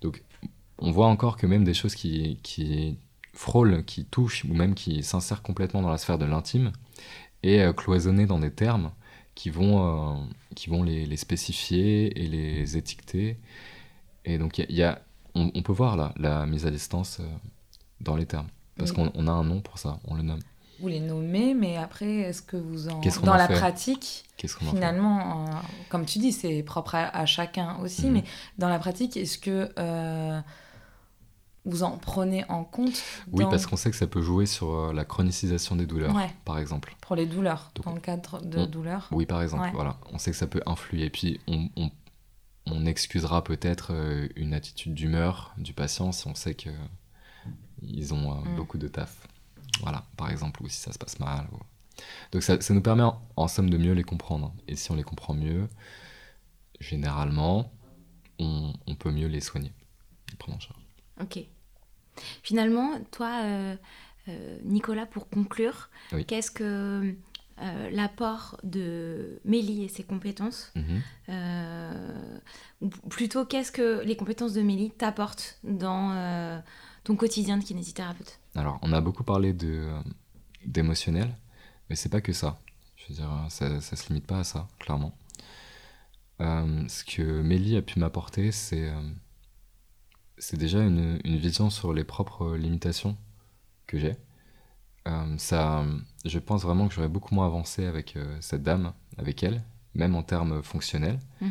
[0.00, 0.24] Donc,
[0.78, 2.98] on voit encore que même des choses qui, qui
[3.34, 6.72] frôlent, qui touchent, ou même qui s'insèrent complètement dans la sphère de l'intime,
[7.42, 8.92] et euh, cloisonner dans des termes
[9.34, 10.16] qui vont, euh,
[10.54, 13.38] qui vont les, les, spécifier et les étiqueter.
[14.24, 15.00] Et donc, il y, a,
[15.34, 17.26] on, peut voir là, la mise à distance euh,
[18.00, 18.48] dans les termes.
[18.76, 20.40] Parce qu'on a un nom pour ça, on le nomme.
[20.80, 23.00] Vous les nommez, mais après, est-ce que vous en...
[23.22, 25.44] dans la pratique, finalement,
[25.90, 28.12] comme tu dis, c'est propre à, chacun aussi, mhm.
[28.14, 28.24] mais
[28.56, 29.70] dans la pratique, est-ce que
[31.64, 33.02] vous en prenez en compte
[33.32, 36.58] Oui, parce qu'on sait que ça peut jouer sur euh, la chronicisation des douleurs, par
[36.58, 36.96] exemple.
[37.00, 39.98] Pour les douleurs, dans le cadre de douleurs Oui, par exemple, voilà.
[40.12, 41.10] On sait que ça peut influer.
[41.10, 41.90] Puis on, on,
[42.66, 48.40] on excusera peut-être euh, une attitude d'humeur du patient si on sait qu'ils ont euh,
[48.40, 48.56] mm.
[48.56, 49.28] beaucoup de taf.
[49.80, 51.46] Voilà, par exemple, ou si ça se passe mal.
[52.32, 53.04] Donc ça, ça, nous permet
[53.36, 54.54] en, somme de mieux les comprendre.
[54.66, 55.68] Et si on les comprend mieux,
[56.80, 57.72] généralement,
[58.38, 59.72] on, on peut mieux les soigner,
[60.30, 60.79] les prendre en charge.
[61.22, 61.44] Ok.
[62.42, 63.76] Finalement, toi, euh,
[64.28, 65.90] euh, Nicolas, pour conclure,
[66.26, 67.14] qu'est-ce que
[67.62, 72.40] euh, l'apport de Mélie et ses compétences, mhm.
[72.80, 76.62] ou plutôt qu'est-ce que les compétences de Mélie t'apportent dans
[77.04, 78.38] ton quotidien de kinésithérapeute?
[78.54, 79.54] Alors, on a beaucoup parlé
[80.64, 81.34] d'émotionnel,
[81.88, 82.58] mais c'est pas que ça.
[82.96, 85.16] Je veux dire, ça, ne se limite pas à ça, clairement.
[86.38, 88.90] ce que Mélie a pu m'apporter, c'est
[90.40, 93.16] c'est déjà une, vision sur les propres limitations
[93.86, 94.16] que j'ai.
[95.06, 95.84] Euh, ça,
[96.24, 99.62] je pense vraiment que j'aurais beaucoup moins avancé avec euh, cette dame, avec elle,
[99.94, 101.50] même en termes fonctionnels, mhm.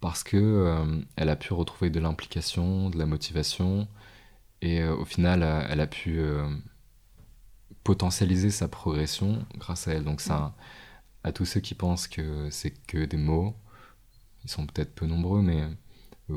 [0.00, 3.88] parce que euh, elle a pu retrouver de l'implication, de la motivation,
[4.62, 6.20] et au final, elle a pu
[7.82, 10.04] potentialiser sa progression grâce à elle.
[10.04, 10.52] Donc ça, mhm.
[11.24, 13.54] à tous ceux qui pensent que c'est que des mots,
[14.44, 15.66] ils sont peut-être peu nombreux, mais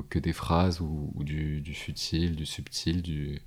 [0.09, 3.41] que des phrases ou, du, du, futile, du subtil, du...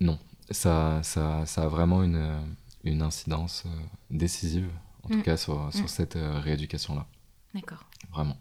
[0.00, 0.18] Non,
[0.50, 3.70] ça, ça, ça a vraiment une, une incidence euh,
[4.10, 4.70] décisive,
[5.02, 5.22] en tout mm.
[5.22, 5.88] cas sur, sur mm.
[5.88, 7.06] cette euh, rééducation-là.
[7.54, 7.84] D'accord.
[8.12, 8.36] Vraiment.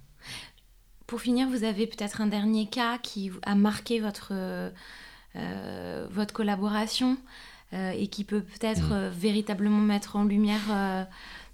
[1.08, 7.18] Pour finir, vous avez peut-être un dernier cas qui a marqué votre, euh, votre collaboration
[7.72, 9.10] et qui peut peut-être mm.
[9.10, 11.08] véritablement mettre en lumière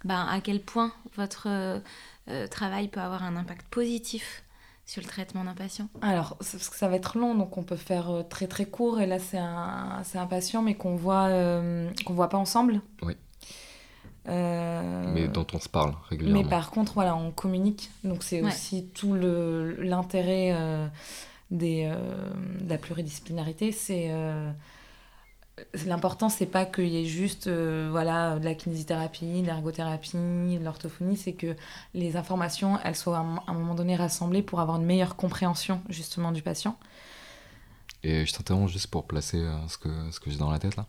[0.06, 1.82] ben, à quel point votre
[2.30, 4.44] euh, travail peut avoir un impact positif
[4.86, 7.76] sur le traitement d'un patient Alors, parce que ça va être long, donc on peut
[7.76, 9.00] faire euh, très très court.
[9.00, 12.82] Et là, c'est un, un patient, mais qu'on voit, euh, qu'on voit pas ensemble.
[13.02, 13.16] Oui.
[14.28, 16.44] Mais dont on se parle régulièrement.
[16.44, 17.90] Mais par contre, voilà, on communique.
[18.04, 20.56] Donc c'est aussi tout l'intérêt
[21.50, 21.92] des
[22.62, 23.72] de la pluridisciplinarité.
[23.72, 24.12] C'est
[25.86, 30.64] l'important c'est pas qu'il y ait juste euh, voilà de la kinésithérapie, de l'ergothérapie, de
[30.64, 31.56] l'orthophonie, c'est que
[31.94, 36.32] les informations elles soient à un moment donné rassemblées pour avoir une meilleure compréhension justement
[36.32, 36.78] du patient.
[38.04, 40.76] Et je t'interromps juste pour placer euh, ce que ce que j'ai dans la tête
[40.76, 40.86] là.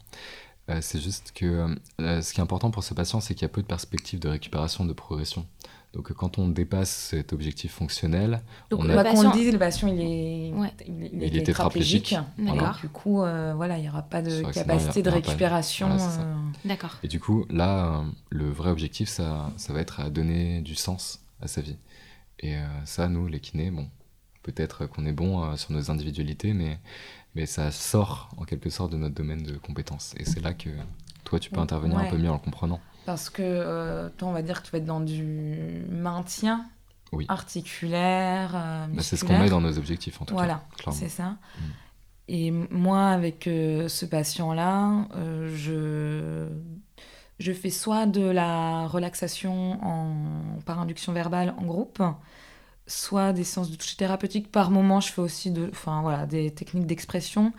[0.71, 3.49] Euh, c'est juste que ce qui est important pour ce patient, c'est qu'il y a
[3.49, 5.45] peu de perspectives de récupération, de progression.
[5.93, 9.05] Donc quand on dépasse cet objectif fonctionnel, donc on le a...
[9.05, 9.35] patient...
[9.35, 10.53] le patient il est,
[10.87, 12.15] il, est tétraplégique.
[12.81, 15.91] Du coup, euh, voilà, il n'y aura pas de capacité de récupération.
[15.91, 16.35] Euh.
[16.65, 16.97] D'accord.
[17.03, 20.75] Et du coup, là, euh, le vrai objectif, ça, ça va être à donner du
[20.75, 21.77] sens à sa vie.
[22.41, 23.89] Et ça, nous, les kinés, bon,
[24.43, 26.81] peut-être qu'on est bon sur nos individualités, mais,
[27.37, 30.15] mais ça sort en quelque sorte de notre domaine de compétences.
[30.17, 30.71] Et c'est là que
[31.23, 32.81] toi, tu peux intervenir un peu mieux en le comprenant.
[33.05, 36.67] Parce que euh, toi, on va dire que tu vas être dans du maintien
[37.29, 38.53] articulaire.
[38.55, 40.41] Euh, bah, c'est ce qu'on met dans nos objectifs, en tout cas.
[40.41, 41.31] Voilà, c'est ça.
[41.31, 41.63] Mm.
[42.29, 45.09] Et moi, avec euh, ce patient-là,
[45.55, 46.49] je,
[47.39, 52.03] je fais soit de la relaxation en, par induction verbale en groupe,
[52.87, 54.51] soit des séances de toucher thérapeutique.
[54.51, 57.53] Par moment, je fais aussi de, enfin, voilà, des techniques d'expression.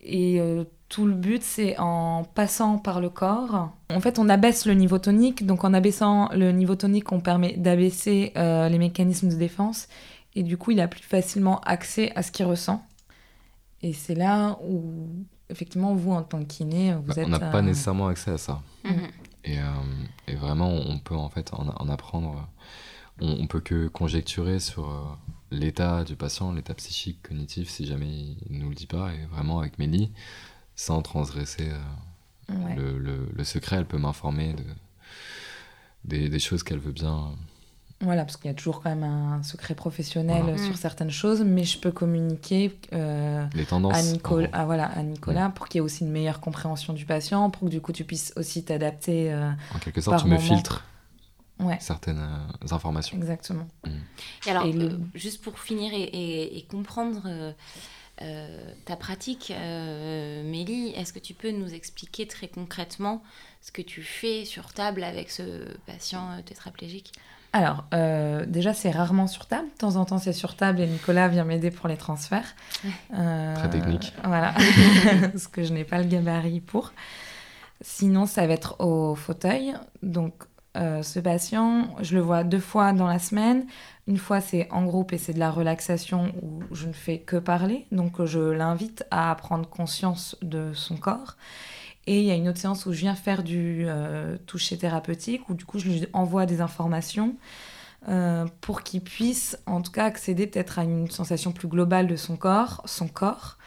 [0.00, 0.40] Et
[0.88, 3.70] tout le but, c'est en passant par le corps.
[3.92, 5.44] En fait, on abaisse le niveau tonique.
[5.44, 9.88] Donc, en abaissant le niveau tonique, on permet d'abaisser euh, les mécanismes de défense.
[10.34, 12.86] Et du coup, il a plus facilement accès à ce qu'il ressent.
[13.82, 15.08] Et c'est là où,
[15.50, 17.26] effectivement, vous, en tant que kiné, vous bah, êtes...
[17.26, 18.62] On n'a pas euh, nécessairement accès à ça.
[18.84, 19.08] Mhm.
[19.44, 19.62] et, euh,
[20.28, 22.48] et, vraiment, on peut en fait en, apprendre...
[23.20, 25.18] On, on, peut que conjecturer sur
[25.50, 29.10] l'état du patient, l'état psychique, cognitif, si jamais il ne nous le dit pas.
[29.14, 30.12] Et vraiment, avec Mélie,
[30.76, 31.70] sans transgresser
[32.50, 33.76] euh, le, le, secret.
[33.76, 34.64] Elle peut m'informer de,
[36.04, 37.32] des, des choses qu'elle veut bien.
[38.02, 41.64] Voilà, parce qu'il y a toujours quand même un secret professionnel sur certaines choses, mais
[41.64, 45.80] je peux communiquer euh, Les tendances, à, Nicole, ah, voilà, à Nicolas pour qu'il y
[45.80, 49.32] ait aussi une meilleure compréhension du patient, pour que du coup tu puisses aussi t'adapter.
[49.32, 50.84] Euh, en quelque sorte, tu me filtres
[51.80, 52.20] certaines
[52.70, 53.16] informations.
[53.16, 53.66] Exactement.
[53.86, 53.90] Mm.
[54.46, 54.66] Et alors,
[55.14, 57.54] juste pour finir et, et comprendre
[58.22, 58.46] euh,
[58.86, 63.22] ta pratique, euh, Mélie, est-ce que tu peux nous expliquer très concrètement
[63.60, 67.12] ce que tu fais sur table avec ce patient euh, tétraplégique?
[67.52, 67.84] Alors,
[68.48, 69.68] déjà, c'est rarement sur table.
[69.68, 72.54] De temps en temps, c'est sur table et Nicolas vient m'aider pour les transferts.
[73.10, 74.12] Très technique.
[74.24, 74.52] Voilà,
[75.32, 76.92] parce que je n'ai pas le gabarit pour.
[77.80, 79.72] Sinon, ça va être au fauteuil.
[80.02, 80.34] Donc,
[81.02, 83.66] ce patient, je le vois deux fois dans la semaine.
[84.06, 87.36] Une fois, c'est en groupe et c'est de la relaxation où je ne fais que
[87.36, 87.86] parler.
[87.90, 91.36] Donc, je l'invite à prendre conscience de son corps.
[92.06, 95.48] Et il y a une autre séance où je viens faire du euh, toucher thérapeutique,
[95.48, 97.34] où du coup, je lui envoie des informations
[98.08, 102.16] euh, pour qu'il puisse, en tout cas, accéder peut-être à une sensation plus globale de
[102.16, 103.58] son corps, son corps.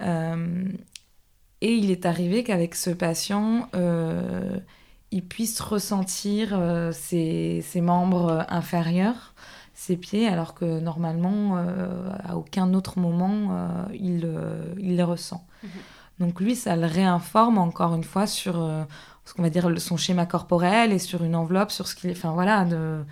[0.00, 0.68] Euh,
[1.62, 4.58] Et il est arrivé qu'avec ce patient, euh,
[5.10, 9.34] il puisse ressentir euh, ses, ses, membres inférieurs,
[9.74, 14.28] ses pieds, alors que normalement, euh, à aucun autre moment, il,
[14.78, 15.46] il, les ressent.
[15.62, 15.70] Mhm.
[16.18, 18.54] Donc lui, ça le réinforme encore une fois sur
[19.24, 22.16] ce qu'on va dire son schéma corporel et sur une enveloppe, sur ce qu'il est,
[22.16, 23.04] enfin voilà, de,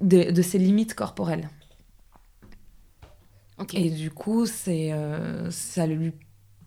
[0.00, 1.48] de, de ses limites corporelles.
[3.74, 4.92] Et du coup, c'est,
[5.50, 6.12] ça lui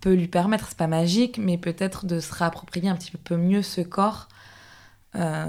[0.01, 3.61] peut lui permettre, c'est pas magique, mais peut-être de se réapproprier un petit peu mieux
[3.61, 4.27] ce corps
[5.15, 5.45] euh,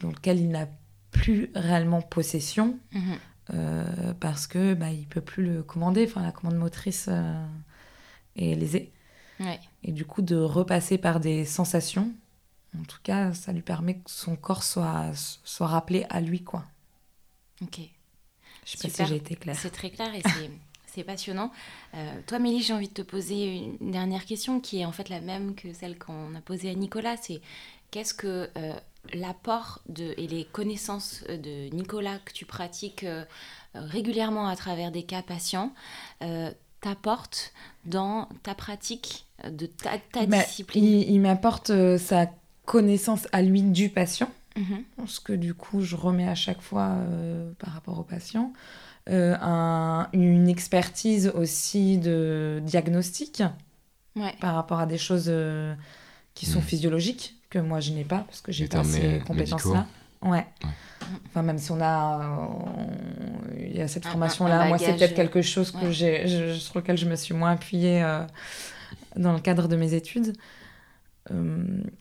[0.00, 0.68] dans lequel il n'a
[1.10, 3.18] plus réellement possession mhm.
[3.54, 6.06] euh, parce que bah, il peut plus le commander.
[6.08, 7.46] Enfin, la commande motrice euh,
[8.36, 8.92] est lésée.
[9.82, 12.10] Et du coup, de repasser par des sensations,
[12.78, 15.10] en tout cas, ça lui permet que son corps soit,
[15.44, 16.64] soit rappelé à lui, quoi.
[17.60, 17.80] Ok.
[18.64, 19.56] Je sais pas si j'ai été claire.
[19.56, 20.50] C'est très clair et c'est
[20.96, 21.52] c'est passionnant.
[21.94, 25.10] Euh, toi, Mélie, j'ai envie de te poser une dernière question qui est en fait
[25.10, 27.16] la même que celle qu'on a posée à Nicolas.
[27.20, 27.40] C'est
[27.90, 28.72] qu'est-ce que euh,
[29.12, 33.24] l'apport et les connaissances de Nicolas que tu pratiques euh,
[33.74, 35.72] régulièrement à travers des cas patients
[36.80, 37.52] t'apportent
[37.84, 39.92] dans ta pratique de ta,
[40.26, 40.84] bah, discipline?
[40.84, 42.26] Il, m'apporte sa
[42.64, 44.30] connaissance à lui du patient.
[44.56, 46.96] Mm Ce que du coup, je remets à chaque fois
[47.58, 48.52] par rapport au patient.
[49.08, 53.44] Euh, un, une expertise aussi de diagnostic
[54.40, 55.74] par rapport à des choses euh,
[56.34, 56.62] qui sont hmm.
[56.62, 59.86] physiologiques, que moi je n'ai pas, parce que j'ai pas ces compétences-là.
[60.22, 60.44] Ouais.
[61.28, 65.42] Enfin, même si on a, euh, il y a cette formation-là, moi c'est peut-être quelque
[65.42, 68.02] chose que j'ai, sur lequel je me suis moins appuyée
[69.14, 70.32] dans le cadre de mes études.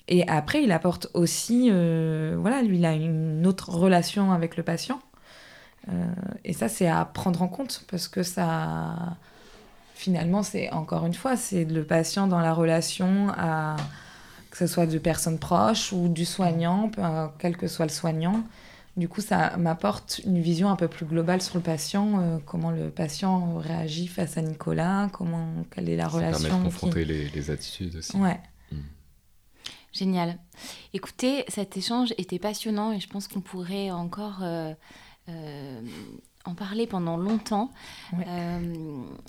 [0.07, 4.99] et après, il apporte aussi, voilà, lui, il a une autre relation avec le patient.
[5.89, 6.05] Euh,
[6.43, 9.17] et ça, c'est à prendre en compte parce que ça,
[9.93, 13.75] finalement, c'est encore une fois, c'est le patient dans la relation à
[14.49, 16.89] que ce soit de personnes proches ou du soignant,
[17.39, 18.41] quel que soit le soignant.
[18.95, 22.71] Du coup, ça m'apporte une vision un peu plus globale sur le patient, euh, comment
[22.71, 26.47] le patient réagit face à Nicolas, comment, quelle est la ça relation.
[26.47, 28.15] Permet de confronter les, les, attitudes aussi.
[28.15, 28.39] Ouais.
[28.71, 28.77] Hmm.
[29.91, 30.37] Génial.
[30.93, 34.73] Écoutez, cet échange était passionnant et je pense qu'on pourrait encore euh,
[36.45, 37.71] en parler pendant longtemps.
[38.27, 38.59] Euh,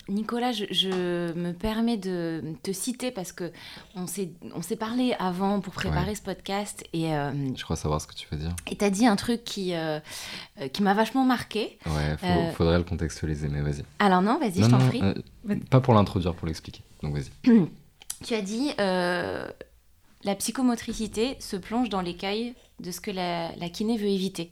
[0.07, 3.51] Nicolas, je, me permets de te citer parce que
[3.95, 8.13] on s'est parlé avant pour préparer ce podcast et euh, je crois savoir ce que
[8.13, 8.55] tu veux dire.
[8.67, 9.73] Et t'as dit un truc qui
[10.73, 11.77] qui m'a vachement marqué.
[11.85, 13.83] Ouais, faudrait le contextualiser, mais vas-y.
[13.99, 15.01] Alors non, vas-y, je t'en prie.
[15.69, 16.81] pas pour l'introduire, pour l'expliquer.
[17.01, 17.31] Donc vas-y.
[18.23, 23.97] tu as dit la psychomotricité se plonge dans l'écaille de ce que la, la kiné
[23.97, 24.51] veut éviter.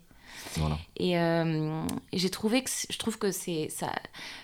[1.01, 3.91] Euh, et, j'ai trouvé que je trouve que c'est ça,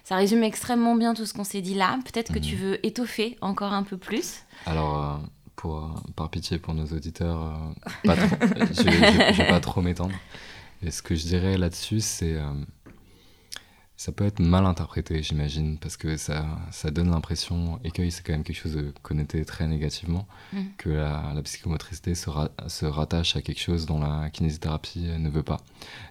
[0.03, 1.99] ça résume extrêmement bien tout ce qu'on s'est dit là.
[2.05, 2.61] Peut-être que tu mhm.
[2.61, 4.41] veux étoffer encore un peu plus.
[4.65, 5.17] Alors, euh,
[5.55, 10.15] pour, par pitié pour nos auditeurs, euh, pas trop, je, ne vais pas trop m'étendre.
[10.83, 12.37] Et ce que je dirais là-dessus, c'est
[14.01, 18.33] ça peut être mal interprété, j'imagine, parce que ça, ça donne l'impression, écueil, c'est quand
[18.33, 20.61] même quelque chose de connoté très négativement, mm.
[20.79, 22.31] que la, psychomotricité se,
[22.67, 25.57] se, rattache à quelque chose dont la kinésithérapie ne veut pas.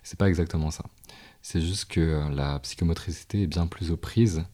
[0.05, 0.85] C'est pas exactement ça.
[1.43, 4.45] C'est juste que la psychomotricité est bien plus aux prises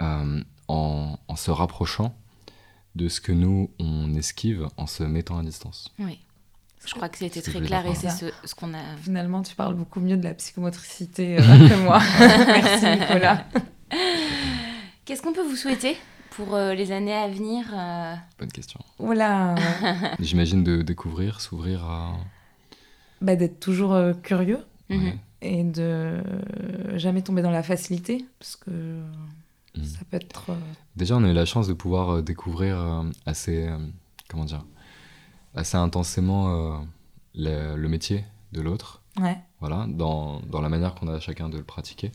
[0.00, 2.16] euh, en, en, se rapprochant
[2.94, 5.92] de ce que nous, on esquive en se mettant à distance.
[5.98, 6.20] Oui.
[6.86, 8.96] Je crois que c'était très clair et c'est ce, qu'on a.
[9.02, 12.00] Finalement, tu parles beaucoup mieux de la psychomotricité euh, que moi.
[12.18, 13.44] Merci Nicolas.
[15.04, 15.96] Qu'est-ce qu'on peut vous souhaiter
[16.30, 18.14] pour euh, les années à venir euh?
[18.38, 18.78] Bonne question.
[18.98, 19.56] Voilà.
[20.20, 22.16] J'imagine de découvrir, s'ouvrir à.
[23.20, 25.14] Bah, D'être toujours curieux mhm.
[25.42, 26.22] et de
[26.94, 29.84] jamais tomber dans la facilité parce que mhm.
[29.84, 30.52] ça peut être.
[30.94, 33.68] Déjà, on a eu la chance de pouvoir découvrir assez.
[34.28, 34.64] comment dire
[35.56, 36.78] assez intensément euh,
[37.34, 39.02] le, métier de l'autre.
[39.18, 39.38] Ouais.
[39.60, 42.12] Voilà, dans, dans la manière qu'on a chacun de le pratiquer.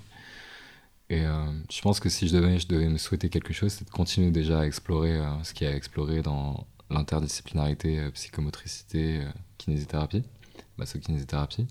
[1.09, 3.85] Et euh, je pense que si je devais, je devais me souhaiter quelque chose, c'est
[3.85, 9.25] de continuer déjà à explorer euh, ce qu'il y a à explorer dans l'interdisciplinarité, psychomotricité,
[9.57, 10.23] kinésithérapie,
[10.77, 11.67] masso-kinésithérapie,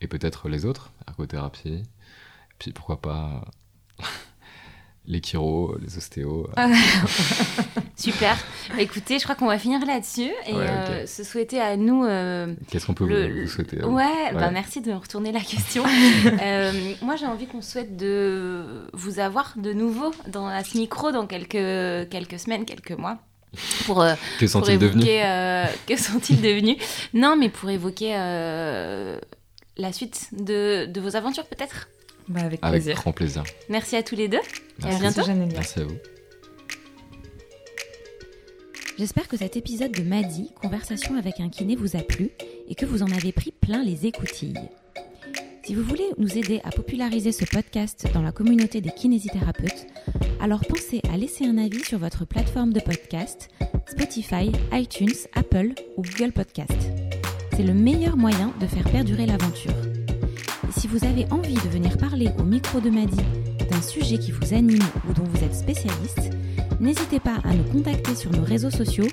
[0.00, 1.82] et peut-être les autres, ergothérapie,
[2.58, 3.44] puis pourquoi pas
[5.06, 6.48] les chiros, les ostéos.
[7.96, 8.36] Super.
[8.70, 12.04] Bah, écoutez, je crois qu'on va finir là-dessus et euh, se souhaiter à nous.
[12.04, 15.84] Euh, Qu'est-ce qu'on peut vous, souhaiter ouais, bah, merci de retourner la question.
[16.42, 21.12] Euh, moi, j'ai envie qu'on souhaite de vous avoir de nouveau dans, à ce micro
[21.12, 23.18] dans quelques, quelques semaines, quelques mois.
[23.86, 24.04] Pour,
[24.38, 25.06] que sont-ils devenus
[25.86, 26.76] Que sont-ils devenus?
[27.14, 31.88] Non, mais pour évoquer la suite de, de vos aventures, peut-être?
[32.28, 32.96] Bah, avec plaisir.
[32.96, 33.44] Grand plaisir.
[33.68, 34.40] Merci à tous les deux.
[34.82, 34.92] Merci.
[34.92, 35.30] Et à bientôt.
[35.52, 35.96] Merci à vous.
[38.98, 42.30] J'espère que cet épisode de Madi, Conversation avec un kiné, vous a plu
[42.68, 44.54] et que vous en avez pris plein les écoutilles.
[45.64, 49.86] Si vous voulez nous aider à populariser ce podcast dans la communauté des kinésithérapeutes,
[50.38, 53.48] alors pensez à laisser un avis sur votre plateforme de podcast,
[53.86, 56.78] Spotify, iTunes, Apple ou Google Podcast.
[57.56, 59.72] C'est le meilleur moyen de faire perdurer l'aventure.
[60.84, 63.16] Si vous avez envie de venir parler au micro de Madi
[63.70, 66.28] d'un sujet qui vous anime ou dont vous êtes spécialiste,
[66.78, 69.08] n'hésitez pas à nous contacter sur nos réseaux sociaux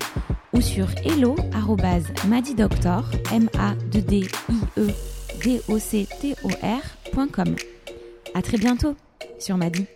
[0.52, 4.28] ou sur hello@madidoctor m a d d i
[4.76, 4.88] e
[5.42, 7.56] d o c t o r.com.
[8.34, 8.94] À très bientôt
[9.38, 9.86] sur Madi.